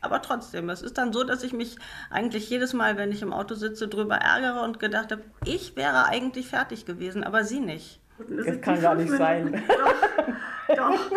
Aber 0.00 0.22
trotzdem, 0.22 0.70
es 0.70 0.80
ist 0.80 0.96
dann 0.96 1.12
so, 1.12 1.24
dass 1.24 1.42
ich 1.42 1.52
mich 1.52 1.76
eigentlich 2.10 2.48
jedes 2.48 2.72
Mal, 2.72 2.96
wenn 2.96 3.10
ich 3.10 3.22
im 3.22 3.32
Auto 3.32 3.56
sitze, 3.56 3.88
darüber 3.88 4.16
ärgere 4.16 4.62
und 4.62 4.78
gedacht 4.78 5.10
habe, 5.10 5.22
ich 5.44 5.74
wäre 5.74 6.06
eigentlich 6.06 6.46
fertig 6.46 6.86
gewesen, 6.86 7.24
aber 7.24 7.42
sie 7.42 7.58
nicht. 7.58 8.00
Das, 8.18 8.46
das 8.46 8.60
kann 8.60 8.80
gar 8.80 8.94
nicht 8.94 9.10
sein. 9.10 9.62
Doch. 10.78 11.10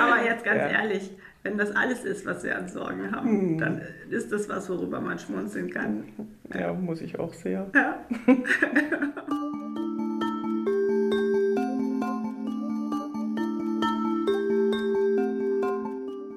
Aber 0.00 0.24
jetzt 0.24 0.44
ganz 0.44 0.60
ja. 0.60 0.80
ehrlich, 0.80 1.10
wenn 1.42 1.58
das 1.58 1.76
alles 1.76 2.04
ist, 2.04 2.24
was 2.24 2.42
wir 2.42 2.56
an 2.56 2.68
Sorgen 2.68 3.14
haben, 3.14 3.28
hm. 3.28 3.58
dann 3.58 3.82
ist 4.08 4.32
das 4.32 4.48
was, 4.48 4.68
worüber 4.70 5.00
man 5.00 5.18
schmunzeln 5.18 5.70
kann. 5.70 6.04
Ja, 6.58 6.72
muss 6.72 7.02
ich 7.02 7.18
auch 7.18 7.34
sehr. 7.34 7.70
Ja. 7.74 7.98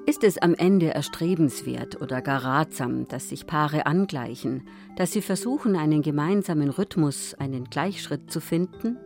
Ist 0.05 0.23
es 0.23 0.37
am 0.39 0.55
Ende 0.55 0.93
erstrebenswert 0.93 2.01
oder 2.01 2.21
gar 2.21 2.43
ratsam, 2.43 3.07
dass 3.07 3.29
sich 3.29 3.45
Paare 3.45 3.85
angleichen, 3.85 4.67
dass 4.97 5.11
sie 5.11 5.21
versuchen, 5.21 5.75
einen 5.75 6.01
gemeinsamen 6.01 6.69
Rhythmus, 6.69 7.35
einen 7.35 7.65
Gleichschritt 7.65 8.31
zu 8.31 8.41
finden? 8.41 8.97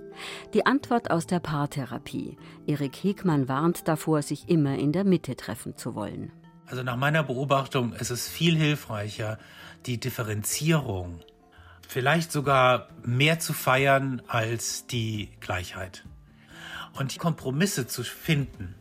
Die 0.54 0.66
Antwort 0.66 1.12
aus 1.12 1.28
der 1.28 1.40
Paartherapie. 1.40 2.38
Erik 2.68 2.96
Hegmann 2.96 3.48
warnt 3.48 3.88
davor, 3.88 4.22
sich 4.22 4.50
immer 4.50 4.78
in 4.78 4.92
der 4.92 5.04
Mitte 5.04 5.36
treffen 5.36 5.78
zu 5.78 5.96
wollen. 5.96 6.32
Also 6.66 6.84
nach 6.84 6.98
meiner 6.98 7.24
Beobachtung 7.24 7.94
ist 7.94 8.12
es 8.12 8.28
viel 8.28 8.56
hilfreicher, 8.56 9.38
die 9.86 10.00
Differenzierung 10.00 11.20
vielleicht 11.92 12.32
sogar 12.32 12.88
mehr 13.04 13.40
zu 13.40 13.52
feiern 13.52 14.22
als 14.28 14.88
die 14.88 15.30
Gleichheit. 15.42 16.06
Und 16.94 17.20
Kompromisse 17.20 17.86
zu 17.86 18.04
finden, 18.04 18.76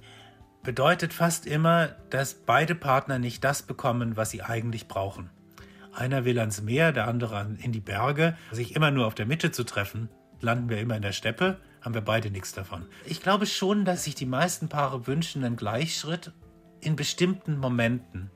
bedeutet 0.63 1.13
fast 1.13 1.47
immer, 1.47 1.89
dass 2.11 2.35
beide 2.35 2.77
Partner 2.77 3.19
nicht 3.19 3.43
das 3.43 3.63
bekommen, 3.63 4.17
was 4.17 4.31
sie 4.31 4.43
eigentlich 4.43 4.87
brauchen. 4.87 5.31
Einer 5.93 6.25
will 6.25 6.39
ans 6.39 6.63
Meer, 6.63 6.93
der 6.93 7.09
andere 7.09 7.57
in 7.61 7.73
die 7.73 7.81
Berge. 7.81 8.37
Sich 8.53 8.77
immer 8.77 8.93
nur 8.93 9.07
auf 9.07 9.17
der 9.17 9.27
Mitte 9.27 9.51
zu 9.51 9.65
treffen, 9.65 10.09
landen 10.41 10.69
wir 10.69 10.79
immer 10.79 10.97
in 10.97 11.03
der 11.03 11.13
Steppe, 11.13 11.59
haben 11.83 11.95
wir 11.95 12.01
beide 12.01 12.31
nichts 12.31 12.53
davon. 12.53 12.87
Ich 13.07 13.23
glaube 13.23 13.47
schon, 13.47 13.85
dass 13.85 14.05
sich 14.05 14.15
die 14.15 14.27
meisten 14.27 14.69
Paare 14.69 15.07
wünschen 15.07 15.45
einen 15.45 15.57
Gleichschritt 15.57 16.33
in 16.81 16.97
bestimmten 16.97 17.59
Momenten, 17.59 18.31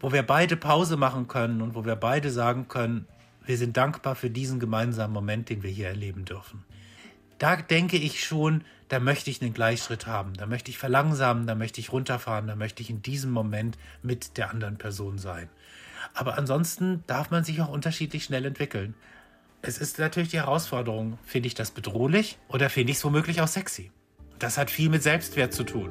wo 0.00 0.12
wir 0.12 0.22
beide 0.22 0.56
Pause 0.56 0.96
machen 0.96 1.28
können 1.28 1.62
und 1.62 1.74
wo 1.74 1.84
wir 1.84 1.96
beide 1.96 2.30
sagen 2.30 2.68
können, 2.68 3.06
wir 3.44 3.56
sind 3.56 3.76
dankbar 3.76 4.14
für 4.14 4.30
diesen 4.30 4.60
gemeinsamen 4.60 5.12
Moment, 5.12 5.48
den 5.48 5.62
wir 5.62 5.70
hier 5.70 5.88
erleben 5.88 6.24
dürfen. 6.24 6.64
Da 7.38 7.56
denke 7.56 7.96
ich 7.96 8.22
schon, 8.22 8.64
da 8.88 9.00
möchte 9.00 9.30
ich 9.30 9.40
einen 9.40 9.54
Gleichschritt 9.54 10.06
haben, 10.06 10.34
da 10.34 10.46
möchte 10.46 10.70
ich 10.70 10.78
verlangsamen, 10.78 11.46
da 11.46 11.54
möchte 11.54 11.80
ich 11.80 11.92
runterfahren, 11.92 12.46
da 12.46 12.54
möchte 12.54 12.82
ich 12.82 12.90
in 12.90 13.02
diesem 13.02 13.30
Moment 13.30 13.78
mit 14.02 14.36
der 14.36 14.50
anderen 14.50 14.76
Person 14.76 15.16
sein. 15.16 15.48
Aber 16.12 16.36
ansonsten 16.36 17.02
darf 17.06 17.30
man 17.30 17.44
sich 17.44 17.60
auch 17.62 17.68
unterschiedlich 17.68 18.24
schnell 18.24 18.44
entwickeln. 18.44 18.94
Es 19.62 19.76
ist 19.76 19.98
natürlich 19.98 20.30
die 20.30 20.38
Herausforderung, 20.38 21.18
finde 21.22 21.48
ich 21.48 21.54
das 21.54 21.70
bedrohlich 21.70 22.38
oder 22.48 22.70
finde 22.70 22.92
ich 22.92 22.96
es 22.96 23.04
womöglich 23.04 23.42
auch 23.42 23.48
sexy? 23.48 23.90
Das 24.38 24.56
hat 24.56 24.70
viel 24.70 24.88
mit 24.88 25.02
Selbstwert 25.02 25.52
zu 25.52 25.64
tun. 25.64 25.90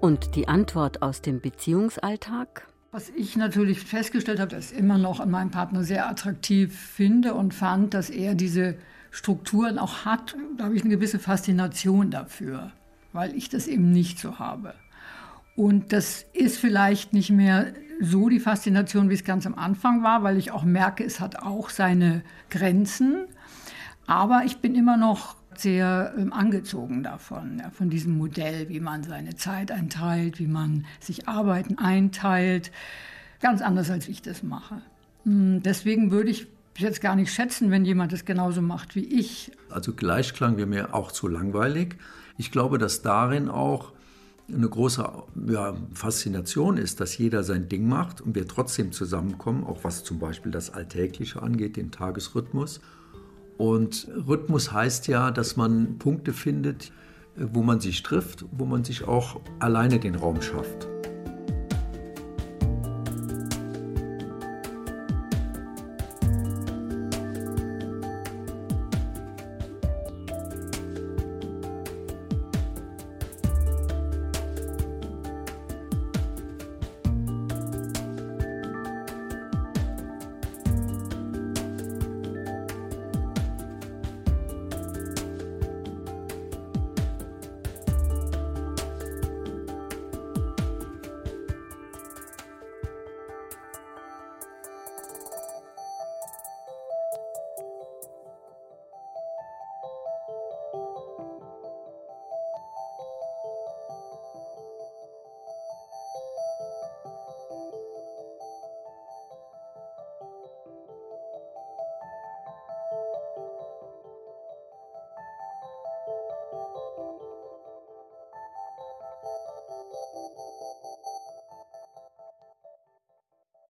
Und 0.00 0.34
die 0.34 0.48
Antwort 0.48 1.02
aus 1.02 1.20
dem 1.20 1.40
Beziehungsalltag? 1.40 2.66
Was 2.92 3.10
ich 3.10 3.36
natürlich 3.36 3.80
festgestellt 3.80 4.40
habe, 4.40 4.50
dass 4.50 4.72
ich 4.72 4.78
immer 4.78 4.96
noch 4.96 5.20
an 5.20 5.30
meinem 5.30 5.50
Partner 5.50 5.84
sehr 5.84 6.08
attraktiv 6.08 6.74
finde 6.78 7.34
und 7.34 7.52
fand, 7.52 7.92
dass 7.92 8.08
er 8.08 8.34
diese 8.34 8.76
Strukturen 9.10 9.78
auch 9.78 10.06
hat. 10.06 10.34
Da 10.56 10.64
habe 10.64 10.74
ich 10.74 10.82
eine 10.82 10.94
gewisse 10.94 11.18
Faszination 11.18 12.10
dafür, 12.10 12.72
weil 13.12 13.36
ich 13.36 13.50
das 13.50 13.66
eben 13.66 13.92
nicht 13.92 14.18
so 14.18 14.38
habe. 14.38 14.74
Und 15.56 15.92
das 15.92 16.24
ist 16.32 16.58
vielleicht 16.58 17.12
nicht 17.12 17.30
mehr 17.30 17.74
so 18.00 18.28
die 18.28 18.40
Faszination, 18.40 19.10
wie 19.10 19.14
es 19.14 19.24
ganz 19.24 19.46
am 19.46 19.54
Anfang 19.54 20.02
war, 20.02 20.22
weil 20.22 20.38
ich 20.38 20.50
auch 20.50 20.64
merke, 20.64 21.04
es 21.04 21.20
hat 21.20 21.36
auch 21.36 21.70
seine 21.70 22.22
Grenzen. 22.50 23.26
Aber 24.06 24.42
ich 24.44 24.58
bin 24.58 24.74
immer 24.74 24.96
noch 24.96 25.36
sehr 25.56 26.14
ähm, 26.16 26.32
angezogen 26.32 27.02
davon, 27.02 27.58
ja, 27.58 27.70
von 27.70 27.90
diesem 27.90 28.16
Modell, 28.16 28.68
wie 28.68 28.80
man 28.80 29.02
seine 29.02 29.36
Zeit 29.36 29.70
einteilt, 29.70 30.38
wie 30.38 30.46
man 30.46 30.86
sich 31.00 31.28
Arbeiten 31.28 31.78
einteilt. 31.78 32.72
Ganz 33.40 33.60
anders, 33.60 33.90
als 33.90 34.08
ich 34.08 34.22
das 34.22 34.42
mache. 34.42 34.82
Hm, 35.24 35.62
deswegen 35.62 36.10
würde 36.10 36.30
ich 36.30 36.48
jetzt 36.78 37.00
gar 37.00 37.16
nicht 37.16 37.32
schätzen, 37.32 37.70
wenn 37.70 37.84
jemand 37.84 38.12
das 38.12 38.24
genauso 38.24 38.62
macht 38.62 38.94
wie 38.94 39.04
ich. 39.04 39.52
Also 39.70 39.92
Gleichklang 39.92 40.56
wäre 40.56 40.66
mir 40.66 40.94
auch 40.94 41.12
zu 41.12 41.28
langweilig. 41.28 41.96
Ich 42.38 42.50
glaube, 42.50 42.78
dass 42.78 43.02
darin 43.02 43.48
auch 43.48 43.92
eine 44.48 44.68
große 44.68 45.08
ja, 45.48 45.74
Faszination 45.94 46.76
ist, 46.76 47.00
dass 47.00 47.16
jeder 47.16 47.42
sein 47.42 47.68
Ding 47.68 47.88
macht 47.88 48.20
und 48.20 48.34
wir 48.34 48.46
trotzdem 48.46 48.92
zusammenkommen, 48.92 49.64
auch 49.64 49.84
was 49.84 50.04
zum 50.04 50.18
Beispiel 50.18 50.52
das 50.52 50.70
Alltägliche 50.70 51.42
angeht, 51.42 51.76
den 51.76 51.90
Tagesrhythmus. 51.90 52.80
Und 53.58 54.08
Rhythmus 54.26 54.72
heißt 54.72 55.08
ja, 55.08 55.30
dass 55.30 55.56
man 55.56 55.98
Punkte 55.98 56.32
findet, 56.32 56.92
wo 57.36 57.62
man 57.62 57.80
sich 57.80 58.02
trifft, 58.02 58.44
wo 58.50 58.64
man 58.64 58.84
sich 58.84 59.04
auch 59.04 59.40
alleine 59.58 59.98
den 59.98 60.14
Raum 60.14 60.42
schafft. 60.42 60.88